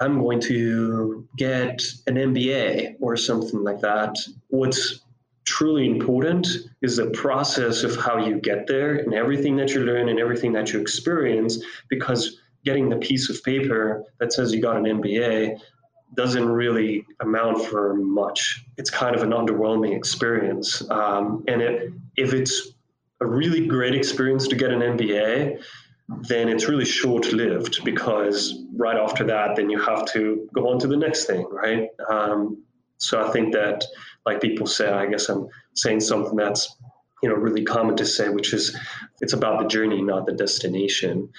I'm 0.01 0.21
going 0.21 0.41
to 0.43 1.27
get 1.37 1.83
an 2.07 2.17
MBA 2.17 2.97
or 3.01 3.17
something 3.17 3.63
like 3.63 3.81
that, 3.81 4.15
what's 4.49 5.01
truly 5.47 5.87
important 5.87 6.47
is 6.83 6.97
the 6.97 7.11
process 7.11 7.85
of 7.85 7.97
how 7.97 8.19
you 8.19 8.39
get 8.41 8.67
there 8.67 8.97
and 8.97 9.15
everything 9.15 9.57
that 9.57 9.73
you 9.73 9.81
learn 9.81 10.09
and 10.09 10.19
everything 10.19 10.53
that 10.53 10.73
you 10.73 10.81
experience 10.81 11.63
because 11.89 12.41
getting 12.65 12.89
the 12.89 12.97
piece 12.97 13.31
of 13.31 13.43
paper 13.45 14.05
that 14.19 14.33
says 14.33 14.53
you 14.53 14.61
got 14.61 14.77
an 14.77 14.85
MBA 14.85 15.59
doesn't 16.15 16.49
really 16.49 17.05
amount 17.21 17.65
for 17.65 17.95
much. 17.95 18.65
It's 18.77 18.91
kind 18.91 19.15
of 19.15 19.23
an 19.23 19.31
underwhelming 19.31 19.97
experience. 19.97 20.83
Um, 20.91 21.45
and 21.47 21.63
it, 21.63 21.93
if 22.17 22.33
it's 22.33 22.73
a 23.21 23.27
really 23.27 23.67
great 23.67 23.95
experience 23.95 24.49
to 24.49 24.57
get 24.57 24.71
an 24.71 24.81
MBA, 24.81 25.63
then 26.09 26.49
it's 26.49 26.69
really 26.69 26.85
short 26.85 27.33
lived 27.33 27.85
because 27.85 28.63
right 28.75 28.97
after 28.97 29.25
that, 29.25 29.57
then 29.57 29.71
you 29.71 29.81
have 29.81 30.05
to 30.13 30.49
go 30.53 30.71
on 30.71 30.79
to 30.81 30.87
the 30.87 30.97
next 30.97 31.25
thing, 31.25 31.47
right? 31.51 31.89
Um, 32.09 32.63
so 32.99 33.25
I 33.25 33.31
think 33.31 33.53
that, 33.53 33.85
like 34.27 34.41
people 34.41 34.67
say, 34.67 34.89
I 34.89 35.07
guess 35.07 35.29
I'm 35.29 35.49
saying 35.75 36.01
something 36.01 36.37
that's 36.37 36.77
you 37.23 37.29
know 37.29 37.37
really 37.37 37.65
common 37.65 37.97
to 37.97 38.05
say, 38.05 38.29
which 38.29 38.53
is 38.53 38.77
it's 39.21 39.33
about 39.33 39.63
the 39.63 39.69
journey, 39.69 40.03
not 40.03 40.27
the 40.27 40.33
destination. 40.33 41.31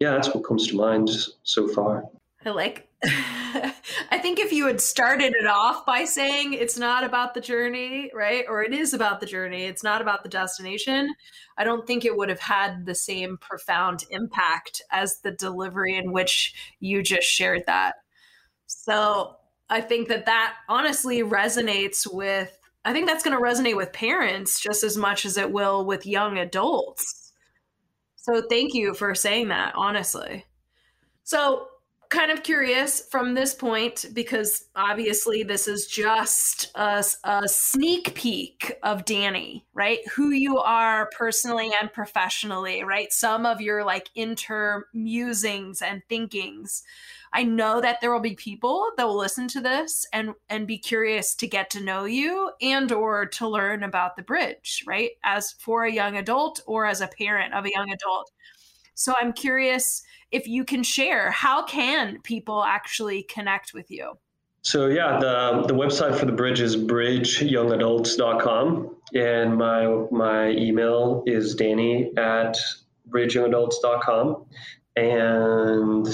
Yeah, 0.00 0.12
that's 0.12 0.32
what 0.34 0.44
comes 0.44 0.68
to 0.68 0.76
mind 0.76 1.10
so 1.42 1.68
far. 1.68 2.04
I 2.44 2.50
like 2.50 2.88
I 3.04 4.18
think 4.18 4.38
if 4.38 4.52
you 4.52 4.66
had 4.66 4.80
started 4.80 5.34
it 5.34 5.46
off 5.46 5.84
by 5.84 6.04
saying 6.04 6.54
it's 6.54 6.78
not 6.78 7.04
about 7.04 7.34
the 7.34 7.40
journey, 7.40 8.10
right? 8.14 8.44
Or 8.48 8.62
it 8.62 8.72
is 8.72 8.94
about 8.94 9.20
the 9.20 9.26
journey, 9.26 9.64
it's 9.64 9.82
not 9.82 10.00
about 10.00 10.22
the 10.22 10.28
destination, 10.28 11.14
I 11.58 11.64
don't 11.64 11.86
think 11.86 12.04
it 12.04 12.16
would 12.16 12.28
have 12.28 12.40
had 12.40 12.86
the 12.86 12.94
same 12.94 13.36
profound 13.38 14.04
impact 14.10 14.82
as 14.90 15.20
the 15.20 15.30
delivery 15.30 15.96
in 15.96 16.12
which 16.12 16.54
you 16.80 17.02
just 17.02 17.28
shared 17.28 17.64
that. 17.66 17.96
So 18.66 19.36
I 19.68 19.80
think 19.80 20.08
that 20.08 20.26
that 20.26 20.54
honestly 20.68 21.22
resonates 21.22 22.06
with, 22.12 22.56
I 22.84 22.92
think 22.92 23.06
that's 23.06 23.24
going 23.24 23.36
to 23.36 23.42
resonate 23.42 23.76
with 23.76 23.92
parents 23.92 24.60
just 24.60 24.84
as 24.84 24.96
much 24.96 25.24
as 25.24 25.36
it 25.36 25.50
will 25.50 25.84
with 25.84 26.06
young 26.06 26.38
adults. 26.38 27.32
So 28.16 28.42
thank 28.48 28.74
you 28.74 28.94
for 28.94 29.14
saying 29.14 29.48
that, 29.48 29.74
honestly. 29.74 30.44
So 31.24 31.68
kind 32.10 32.30
of 32.30 32.42
curious 32.42 33.00
from 33.10 33.34
this 33.34 33.54
point 33.54 34.06
because 34.12 34.66
obviously 34.74 35.42
this 35.42 35.66
is 35.66 35.86
just 35.86 36.70
a, 36.74 37.04
a, 37.24 37.48
sneak 37.48 38.14
peek 38.14 38.72
of 38.82 39.04
Danny, 39.04 39.66
right? 39.74 40.00
Who 40.14 40.30
you 40.30 40.58
are 40.58 41.10
personally 41.16 41.70
and 41.80 41.92
professionally, 41.92 42.84
right? 42.84 43.12
Some 43.12 43.46
of 43.46 43.60
your 43.60 43.84
like 43.84 44.08
inter 44.14 44.86
musings 44.94 45.82
and 45.82 46.02
thinkings. 46.08 46.82
I 47.32 47.42
know 47.42 47.80
that 47.80 48.00
there 48.00 48.12
will 48.12 48.20
be 48.20 48.34
people 48.34 48.90
that 48.96 49.06
will 49.06 49.18
listen 49.18 49.48
to 49.48 49.60
this 49.60 50.06
and 50.12 50.34
and 50.48 50.66
be 50.66 50.78
curious 50.78 51.34
to 51.36 51.46
get 51.46 51.70
to 51.70 51.84
know 51.84 52.04
you 52.04 52.52
and 52.62 52.90
or 52.92 53.26
to 53.26 53.48
learn 53.48 53.82
about 53.82 54.16
the 54.16 54.22
bridge, 54.22 54.84
right? 54.86 55.10
As 55.24 55.52
for 55.58 55.84
a 55.84 55.92
young 55.92 56.16
adult 56.16 56.60
or 56.66 56.86
as 56.86 57.00
a 57.00 57.08
parent 57.08 57.52
of 57.52 57.64
a 57.64 57.70
young 57.70 57.90
adult. 57.92 58.30
So 58.94 59.14
I'm 59.20 59.34
curious 59.34 60.02
if 60.30 60.46
you 60.46 60.64
can 60.64 60.82
share 60.82 61.30
how 61.30 61.62
can 61.64 62.20
people 62.22 62.64
actually 62.64 63.22
connect 63.22 63.72
with 63.74 63.90
you? 63.90 64.18
So 64.62 64.86
yeah 64.86 65.18
the, 65.18 65.64
the 65.66 65.74
website 65.74 66.18
for 66.18 66.24
the 66.26 66.32
bridge 66.32 66.60
is 66.60 66.76
bridgeyoungadults.com 66.76 68.96
and 69.14 69.56
my 69.56 69.86
my 70.10 70.50
email 70.50 71.22
is 71.26 71.54
danny 71.54 72.12
at 72.16 72.58
bridgeyoungadults.com 73.08 74.44
and 74.96 76.08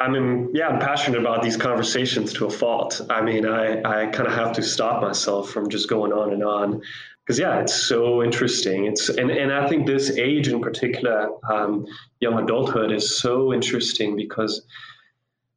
I 0.00 0.08
mean, 0.08 0.50
yeah, 0.54 0.68
I'm 0.68 0.78
passionate 0.78 1.20
about 1.20 1.42
these 1.42 1.56
conversations 1.56 2.32
to 2.34 2.46
a 2.46 2.50
fault. 2.50 3.00
I 3.10 3.20
mean, 3.20 3.44
I, 3.44 3.82
I 3.82 4.06
kind 4.06 4.28
of 4.28 4.34
have 4.34 4.52
to 4.52 4.62
stop 4.62 5.02
myself 5.02 5.50
from 5.50 5.70
just 5.70 5.88
going 5.88 6.12
on 6.12 6.32
and 6.32 6.44
on 6.44 6.82
because 7.28 7.38
yeah, 7.38 7.60
it's 7.60 7.74
so 7.74 8.22
interesting. 8.22 8.86
It's 8.86 9.10
and, 9.10 9.30
and 9.30 9.52
I 9.52 9.68
think 9.68 9.86
this 9.86 10.16
age 10.16 10.48
in 10.48 10.62
particular, 10.62 11.28
um, 11.50 11.84
young 12.20 12.42
adulthood, 12.42 12.90
is 12.90 13.18
so 13.18 13.52
interesting 13.52 14.16
because 14.16 14.62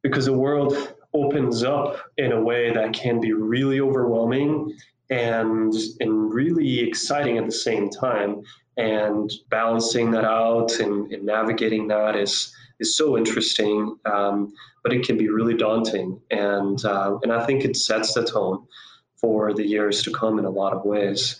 because 0.02 0.26
the 0.26 0.34
world 0.34 0.94
opens 1.14 1.64
up 1.64 1.96
in 2.18 2.32
a 2.32 2.40
way 2.42 2.70
that 2.74 2.92
can 2.92 3.22
be 3.22 3.32
really 3.32 3.80
overwhelming 3.80 4.76
and 5.08 5.72
and 6.00 6.34
really 6.34 6.80
exciting 6.80 7.38
at 7.38 7.46
the 7.46 7.52
same 7.52 7.88
time. 7.88 8.42
And 8.76 9.30
balancing 9.48 10.10
that 10.10 10.24
out 10.24 10.78
and, 10.78 11.10
and 11.10 11.24
navigating 11.24 11.88
that 11.88 12.16
is 12.16 12.54
is 12.80 12.98
so 12.98 13.16
interesting, 13.16 13.96
um, 14.04 14.52
but 14.82 14.92
it 14.92 15.06
can 15.06 15.16
be 15.16 15.30
really 15.30 15.54
daunting. 15.54 16.20
And 16.30 16.84
uh, 16.84 17.16
and 17.22 17.32
I 17.32 17.46
think 17.46 17.64
it 17.64 17.76
sets 17.78 18.12
the 18.12 18.24
tone 18.24 18.66
for 19.22 19.54
the 19.54 19.66
years 19.66 20.02
to 20.02 20.12
come 20.12 20.38
in 20.38 20.44
a 20.44 20.50
lot 20.50 20.74
of 20.74 20.84
ways. 20.84 21.38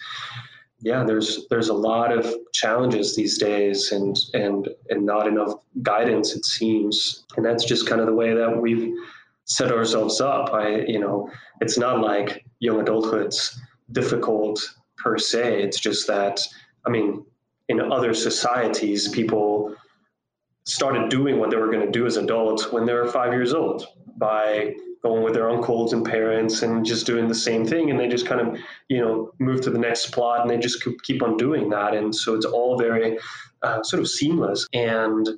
Yeah, 0.81 1.05
there's 1.05 1.47
there's 1.51 1.69
a 1.69 1.75
lot 1.75 2.11
of 2.13 2.35
challenges 2.53 3.15
these 3.15 3.37
days, 3.37 3.93
and 3.93 4.17
and 4.33 4.69
and 4.89 5.05
not 5.05 5.29
enough 5.29 5.53
guidance 5.83 6.35
it 6.35 6.45
seems, 6.45 7.25
and 7.37 7.45
that's 7.45 7.65
just 7.65 7.87
kind 7.87 8.01
of 8.01 8.07
the 8.07 8.15
way 8.15 8.33
that 8.33 8.61
we've 8.61 8.95
set 9.45 9.71
ourselves 9.71 10.21
up. 10.21 10.55
I 10.55 10.81
you 10.87 10.99
know, 10.99 11.31
it's 11.61 11.77
not 11.77 12.01
like 12.01 12.45
young 12.61 12.81
adulthood's 12.81 13.61
difficult 13.93 14.61
per 14.97 15.19
se. 15.19 15.63
It's 15.63 15.79
just 15.79 16.07
that 16.07 16.41
I 16.87 16.91
mean, 16.91 17.25
in 17.69 17.81
other 17.81 18.15
societies, 18.15 19.09
people 19.09 19.75
started 20.65 21.11
doing 21.11 21.39
what 21.39 21.51
they 21.51 21.57
were 21.57 21.71
going 21.71 21.85
to 21.85 21.91
do 21.91 22.07
as 22.07 22.17
adults 22.17 22.73
when 22.73 22.87
they 22.87 22.93
were 22.93 23.09
five 23.09 23.33
years 23.33 23.53
old 23.53 23.87
by 24.17 24.75
going 25.03 25.23
with 25.23 25.35
their 25.35 25.51
uncles 25.51 25.93
and 25.93 26.05
parents 26.05 26.63
and 26.63 26.87
just 26.87 27.07
doing 27.07 27.29
the 27.29 27.35
same 27.35 27.67
thing. 27.67 27.91
And 27.91 27.99
they 27.99 28.09
just 28.09 28.27
kind 28.27 28.41
of 28.41 28.59
you 28.89 29.01
know 29.01 29.33
move 29.39 29.61
to 29.63 29.71
the 29.71 29.79
next 29.79 30.13
plot 30.13 30.43
and 30.43 30.51
they 30.51 30.59
just 30.59 30.85
keep 31.03 31.23
on 31.23 31.37
doing 31.37 31.69
that. 31.71 31.95
And 31.95 32.15
so 32.15 32.35
it's 32.35 32.47
all 32.47 32.79
very 32.79 33.19
uh, 33.63 33.83
sort 33.83 34.01
of 34.01 34.09
seamless. 34.09 34.67
And 34.73 35.29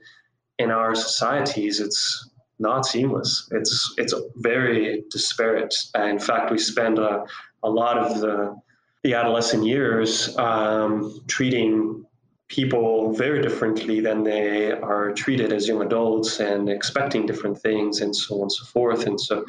in 0.58 0.70
our 0.70 0.94
societies 0.94 1.80
it's 1.80 2.30
not 2.58 2.86
seamless. 2.86 3.48
It's 3.52 3.94
it's 3.98 4.14
very 4.36 5.04
disparate. 5.10 5.74
In 5.94 6.18
fact 6.18 6.50
we 6.50 6.58
spend 6.58 6.98
a, 6.98 7.24
a 7.62 7.70
lot 7.70 7.98
of 7.98 8.20
the 8.20 8.56
the 9.02 9.14
adolescent 9.14 9.64
years 9.66 10.36
um, 10.38 11.20
treating 11.26 12.06
people 12.48 13.12
very 13.14 13.40
differently 13.40 14.00
than 14.00 14.22
they 14.22 14.70
are 14.72 15.12
treated 15.12 15.52
as 15.52 15.66
young 15.66 15.82
adults 15.82 16.40
and 16.40 16.68
expecting 16.68 17.26
different 17.26 17.58
things 17.58 18.00
and 18.00 18.14
so 18.14 18.36
on 18.36 18.42
and 18.42 18.52
so 18.52 18.64
forth. 18.66 19.06
And 19.06 19.20
so 19.20 19.44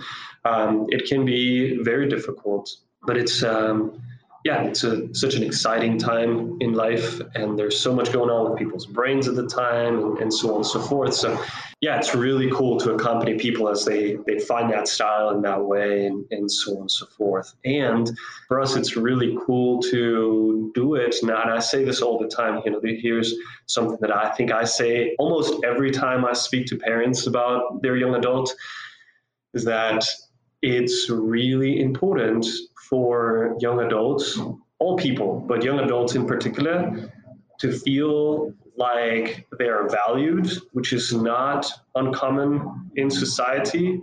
um, 0.46 0.86
it 0.90 1.08
can 1.08 1.26
be 1.26 1.78
very 1.84 2.08
difficult, 2.08 2.74
but 3.04 3.18
it's, 3.18 3.44
um, 3.44 4.02
yeah, 4.46 4.62
it's 4.62 4.84
a, 4.84 5.14
such 5.16 5.34
an 5.34 5.42
exciting 5.42 5.98
time 5.98 6.56
in 6.62 6.74
life, 6.74 7.20
and 7.34 7.58
there's 7.58 7.80
so 7.80 7.92
much 7.92 8.14
going 8.14 8.30
on 8.30 8.52
with 8.52 8.60
people's 8.60 8.86
brains 8.86 9.28
at 9.28 9.36
the 9.36 9.48
time, 9.48 9.98
and, 9.98 10.20
and 10.20 10.32
so 10.32 10.52
on 10.52 10.58
and 10.58 10.66
so 10.68 10.80
forth. 10.82 11.16
So, 11.16 11.44
yeah, 11.82 11.98
it's 11.98 12.14
really 12.14 12.52
cool 12.52 12.80
to 12.82 12.94
accompany 12.94 13.40
people 13.40 13.68
as 13.68 13.86
they 13.86 14.18
they 14.28 14.38
find 14.38 14.72
that 14.72 14.88
style 14.88 15.32
in 15.32 15.42
that 15.42 15.66
way, 15.66 16.06
and, 16.06 16.24
and 16.30 16.50
so 16.50 16.76
on 16.76 16.82
and 16.82 16.92
so 16.92 17.08
forth. 17.08 17.56
And 17.66 18.08
for 18.48 18.62
us, 18.62 18.76
it's 18.76 18.96
really 18.96 19.36
cool 19.48 19.82
to 19.90 20.72
do 20.76 20.94
it. 20.94 21.16
Now, 21.24 21.42
and 21.42 21.50
I 21.50 21.58
say 21.58 21.84
this 21.84 22.04
all 22.04 22.20
the 22.20 22.28
time. 22.28 22.62
You 22.66 22.72
know, 22.72 22.82
here's 22.84 23.34
something 23.66 23.98
that 24.02 24.16
I 24.16 24.30
think 24.30 24.52
I 24.52 24.66
say 24.66 25.16
almost 25.18 25.56
every 25.64 25.90
time 25.90 26.24
I 26.24 26.34
speak 26.34 26.68
to 26.68 26.78
parents 26.78 27.26
about 27.26 27.82
their 27.82 27.98
young 27.98 28.14
adult, 28.14 28.56
is 29.56 29.64
that 29.64 30.06
it's 30.66 31.12
really 31.12 31.80
important 31.80 32.44
for 32.90 33.56
young 33.60 33.82
adults, 33.82 34.40
all 34.80 34.98
people, 34.98 35.46
but 35.48 35.64
young 35.64 35.80
adults 35.80 36.16
in 36.16 36.26
particular, 36.26 37.12
to 37.60 37.72
feel 37.72 38.52
like 38.76 39.46
they 39.60 39.68
are 39.68 39.88
valued, 39.88 40.50
which 40.74 40.92
is 40.92 41.14
not 41.14 41.72
uncommon 41.94 42.90
in 42.96 43.12
society, 43.12 44.02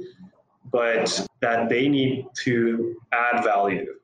but 0.71 1.27
that 1.41 1.69
they 1.69 1.89
need 1.89 2.27
to 2.45 2.95
add 3.13 3.43
value. 3.43 3.95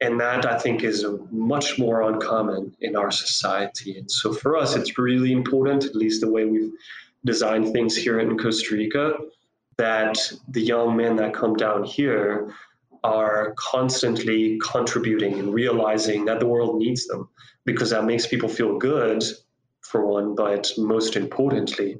And 0.00 0.20
that 0.20 0.46
I 0.46 0.56
think 0.56 0.84
is 0.84 1.04
much 1.32 1.78
more 1.80 2.02
uncommon 2.02 2.76
in 2.80 2.94
our 2.94 3.10
society. 3.10 3.98
And 3.98 4.08
so 4.08 4.32
for 4.32 4.56
us, 4.56 4.76
it's 4.76 4.98
really 4.98 5.32
important, 5.32 5.84
at 5.84 5.96
least 5.96 6.20
the 6.20 6.30
way 6.30 6.44
we've 6.44 6.72
designed 7.24 7.72
things 7.72 7.96
here 7.96 8.20
in 8.20 8.38
Costa 8.38 8.76
Rica, 8.76 9.14
that 9.76 10.16
the 10.48 10.60
young 10.60 10.96
men 10.96 11.16
that 11.16 11.34
come 11.34 11.54
down 11.54 11.84
here 11.84 12.52
are 13.02 13.54
constantly 13.58 14.58
contributing 14.62 15.38
and 15.38 15.52
realizing 15.52 16.24
that 16.24 16.40
the 16.40 16.46
world 16.46 16.78
needs 16.78 17.06
them 17.06 17.28
because 17.66 17.90
that 17.90 18.04
makes 18.04 18.26
people 18.26 18.48
feel 18.48 18.78
good 18.78 19.22
for 19.82 20.06
one 20.06 20.34
but 20.34 20.70
most 20.78 21.14
importantly 21.14 21.98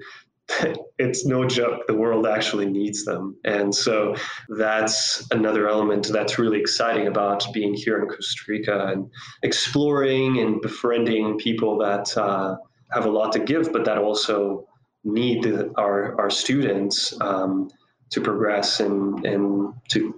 it's 0.98 1.24
no 1.24 1.46
joke. 1.46 1.86
The 1.86 1.94
world 1.94 2.26
actually 2.26 2.66
needs 2.66 3.04
them. 3.04 3.36
And 3.44 3.74
so 3.74 4.14
that's 4.50 5.26
another 5.30 5.68
element 5.68 6.08
that's 6.12 6.38
really 6.38 6.60
exciting 6.60 7.06
about 7.06 7.44
being 7.52 7.74
here 7.74 8.02
in 8.02 8.08
Costa 8.08 8.42
Rica 8.48 8.86
and 8.88 9.10
exploring 9.42 10.38
and 10.38 10.60
befriending 10.60 11.38
people 11.38 11.78
that 11.78 12.16
uh, 12.16 12.56
have 12.92 13.06
a 13.06 13.10
lot 13.10 13.32
to 13.32 13.38
give, 13.38 13.72
but 13.72 13.84
that 13.86 13.98
also 13.98 14.66
need 15.04 15.46
our, 15.76 16.18
our 16.20 16.30
students 16.30 17.18
um, 17.20 17.70
to 18.10 18.20
progress 18.20 18.80
and, 18.80 19.24
and 19.24 19.72
to 19.90 20.14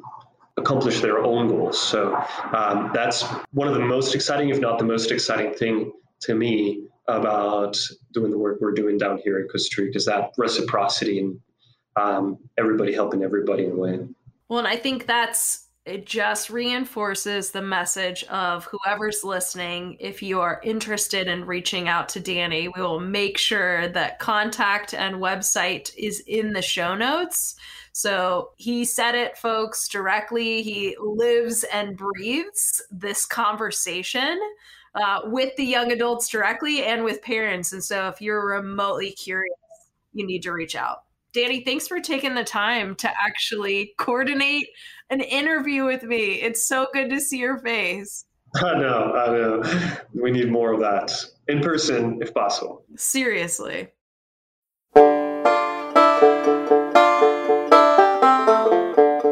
accomplish 0.57 1.01
their 1.01 1.19
own 1.19 1.49
goals. 1.49 1.81
So 1.81 2.17
um, 2.53 2.91
that's 2.95 3.23
one 3.53 3.69
of 3.69 3.75
the 3.75 3.81
most 3.81 4.15
exciting, 4.15 4.49
if 4.49 4.61
not 4.61 4.79
the 4.79 4.85
most 4.85 5.11
exciting 5.11 5.53
thing 5.55 5.93
to 6.21 6.35
me 6.35 6.87
about 7.09 7.79
doing 8.13 8.31
the 8.31 8.39
work 8.39 8.59
we're 8.61 8.73
doing 8.73 8.99
down 8.99 9.19
here 9.19 9.41
in 9.41 9.49
Costa 9.49 9.83
Rica 9.83 9.97
is 9.97 10.07
that 10.07 10.33
reciprocity 10.37 11.21
and 11.21 11.39
um, 11.97 12.39
everybody 12.59 12.93
helping 12.93 13.23
everybody 13.23 13.65
in 13.65 13.73
a 13.73 13.77
way. 13.77 14.01
Well, 14.49 14.59
and 14.59 14.69
I 14.69 14.77
think 14.77 15.07
that's 15.07 15.66
it 15.87 16.05
just 16.05 16.51
reinforces 16.51 17.53
the 17.53 17.63
message 17.63 18.25
of 18.25 18.65
whoever's 18.65 19.23
listening. 19.23 19.97
If 20.01 20.21
you 20.21 20.41
are 20.41 20.61
interested 20.65 21.29
in 21.29 21.47
reaching 21.47 21.89
out 21.89 22.09
to 22.11 22.21
Danny, 22.21 22.67
we 22.67 22.83
will 22.83 22.99
make 22.99 23.39
sure 23.39 23.87
that 23.89 24.19
contact 24.19 24.95
and 24.95 25.17
website 25.17 25.95
is 25.97 26.21
in 26.27 26.53
the 26.53 26.61
show 26.61 26.97
notes. 26.97 27.55
So 27.93 28.51
he 28.57 28.85
said 28.85 29.15
it, 29.15 29.39
folks, 29.39 29.89
directly. 29.89 30.61
He 30.63 30.97
lives 31.01 31.65
and 31.73 31.97
breathes 31.97 32.83
this 32.91 33.25
conversation 33.25 34.39
uh, 34.97 35.21
with 35.27 35.55
the 35.57 35.65
young 35.65 35.93
adults 35.93 36.29
directly 36.29 36.85
and 36.85 37.05
with 37.05 37.23
parents. 37.23 37.73
And 37.73 37.83
so 37.83 38.09
if 38.09 38.21
you're 38.21 38.45
remotely 38.45 39.13
curious, 39.13 39.57
you 40.13 40.27
need 40.27 40.43
to 40.43 40.53
reach 40.53 40.75
out. 40.75 41.06
Danny, 41.37 41.61
thanks 41.61 41.87
for 41.87 42.01
taking 42.01 42.35
the 42.35 42.45
time 42.45 42.95
to 42.95 43.11
actually 43.23 43.93
coordinate 43.99 44.69
an 45.11 45.21
interview 45.21 45.85
with 45.85 46.03
me. 46.03 46.41
It's 46.41 46.67
so 46.67 46.87
good 46.95 47.11
to 47.11 47.21
see 47.21 47.37
your 47.37 47.59
face. 47.59 48.25
I 48.57 48.79
know, 48.79 49.13
I 49.13 49.27
know. 49.27 49.63
We 50.15 50.31
need 50.31 50.51
more 50.51 50.73
of 50.73 50.81
that 50.81 51.13
in 51.47 51.61
person 51.61 52.21
if 52.23 52.33
possible. 52.33 52.87
Seriously. 52.97 53.89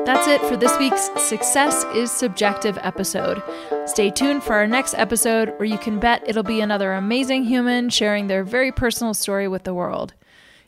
That's 0.04 0.28
it 0.28 0.42
for 0.42 0.58
this 0.58 0.78
week's 0.78 1.08
Success 1.16 1.86
is 1.94 2.10
Subjective 2.10 2.76
episode. 2.82 3.42
Stay 3.86 4.10
tuned 4.10 4.42
for 4.42 4.52
our 4.52 4.66
next 4.66 4.92
episode 4.98 5.54
where 5.56 5.64
you 5.64 5.78
can 5.78 5.98
bet 6.00 6.22
it'll 6.28 6.42
be 6.42 6.60
another 6.60 6.92
amazing 6.92 7.44
human 7.44 7.88
sharing 7.88 8.26
their 8.26 8.44
very 8.44 8.72
personal 8.72 9.14
story 9.14 9.48
with 9.48 9.62
the 9.62 9.72
world. 9.72 10.12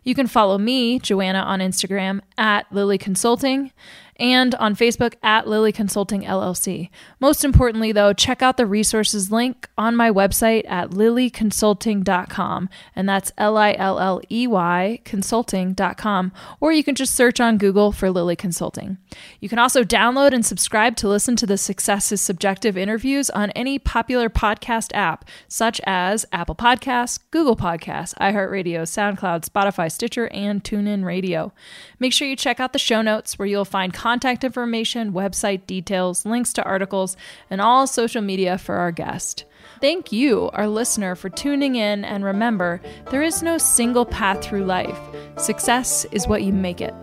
You 0.06 0.14
can 0.14 0.28
follow 0.28 0.56
me, 0.56 1.00
Joanna, 1.00 1.40
on 1.40 1.58
Instagram 1.58 2.20
at 2.38 2.72
Lilley 2.72 2.96
Consulting 2.96 3.72
and 4.18 4.54
on 4.56 4.74
Facebook 4.74 5.14
at 5.22 5.46
Lilley 5.46 5.72
Consulting 5.72 6.22
LLC. 6.22 6.90
Most 7.20 7.44
importantly, 7.44 7.92
though, 7.92 8.12
check 8.12 8.42
out 8.42 8.56
the 8.56 8.66
resources 8.66 9.30
link 9.30 9.68
on 9.76 9.96
my 9.96 10.10
website 10.10 10.64
at 10.68 10.90
lilleyconsulting.com, 10.90 12.68
and 12.94 13.08
that's 13.08 13.32
L 13.38 13.56
I 13.56 13.72
L 13.78 13.98
L 13.98 14.20
E 14.30 14.46
Y 14.46 15.00
consulting.com, 15.04 16.32
or 16.60 16.72
you 16.72 16.84
can 16.84 16.94
just 16.94 17.14
search 17.14 17.40
on 17.40 17.58
Google 17.58 17.92
for 17.92 18.10
Lilley 18.10 18.36
Consulting. 18.36 18.98
You 19.40 19.48
can 19.48 19.58
also 19.58 19.82
download 19.84 20.32
and 20.32 20.44
subscribe 20.44 20.96
to 20.96 21.08
listen 21.08 21.36
to 21.36 21.46
the 21.46 21.58
Success 21.58 22.12
is 22.12 22.20
Subjective 22.20 22.76
interviews 22.76 23.30
on 23.30 23.50
any 23.50 23.78
popular 23.78 24.28
podcast 24.28 24.94
app, 24.94 25.24
such 25.48 25.80
as 25.84 26.26
Apple 26.32 26.54
Podcasts, 26.54 27.18
Google 27.30 27.56
Podcasts, 27.56 28.14
iHeartRadio, 28.14 28.82
SoundCloud, 28.82 29.48
Spotify, 29.48 29.90
Stitcher, 29.90 30.28
and 30.28 30.62
TuneIn 30.62 31.04
Radio. 31.04 31.52
Make 31.98 32.12
sure 32.12 32.28
you 32.28 32.36
check 32.36 32.60
out 32.60 32.72
the 32.72 32.78
show 32.78 33.02
notes 33.02 33.38
where 33.38 33.46
you'll 33.46 33.64
find 33.64 33.92
contact 34.06 34.44
information, 34.44 35.12
website 35.12 35.66
details, 35.66 36.24
links 36.24 36.52
to 36.52 36.62
articles, 36.62 37.16
and 37.50 37.60
all 37.60 37.88
social 37.88 38.22
media 38.22 38.56
for 38.56 38.76
our 38.76 38.92
guest. 38.92 39.44
Thank 39.80 40.12
you, 40.12 40.48
our 40.52 40.68
listener, 40.68 41.16
for 41.16 41.28
tuning 41.28 41.74
in, 41.74 42.04
and 42.04 42.22
remember, 42.22 42.80
there 43.10 43.24
is 43.24 43.42
no 43.42 43.58
single 43.58 44.06
path 44.06 44.44
through 44.44 44.64
life. 44.64 44.96
Success 45.38 46.04
is 46.12 46.28
what 46.28 46.44
you 46.44 46.52
make 46.52 46.80
it. 46.80 46.94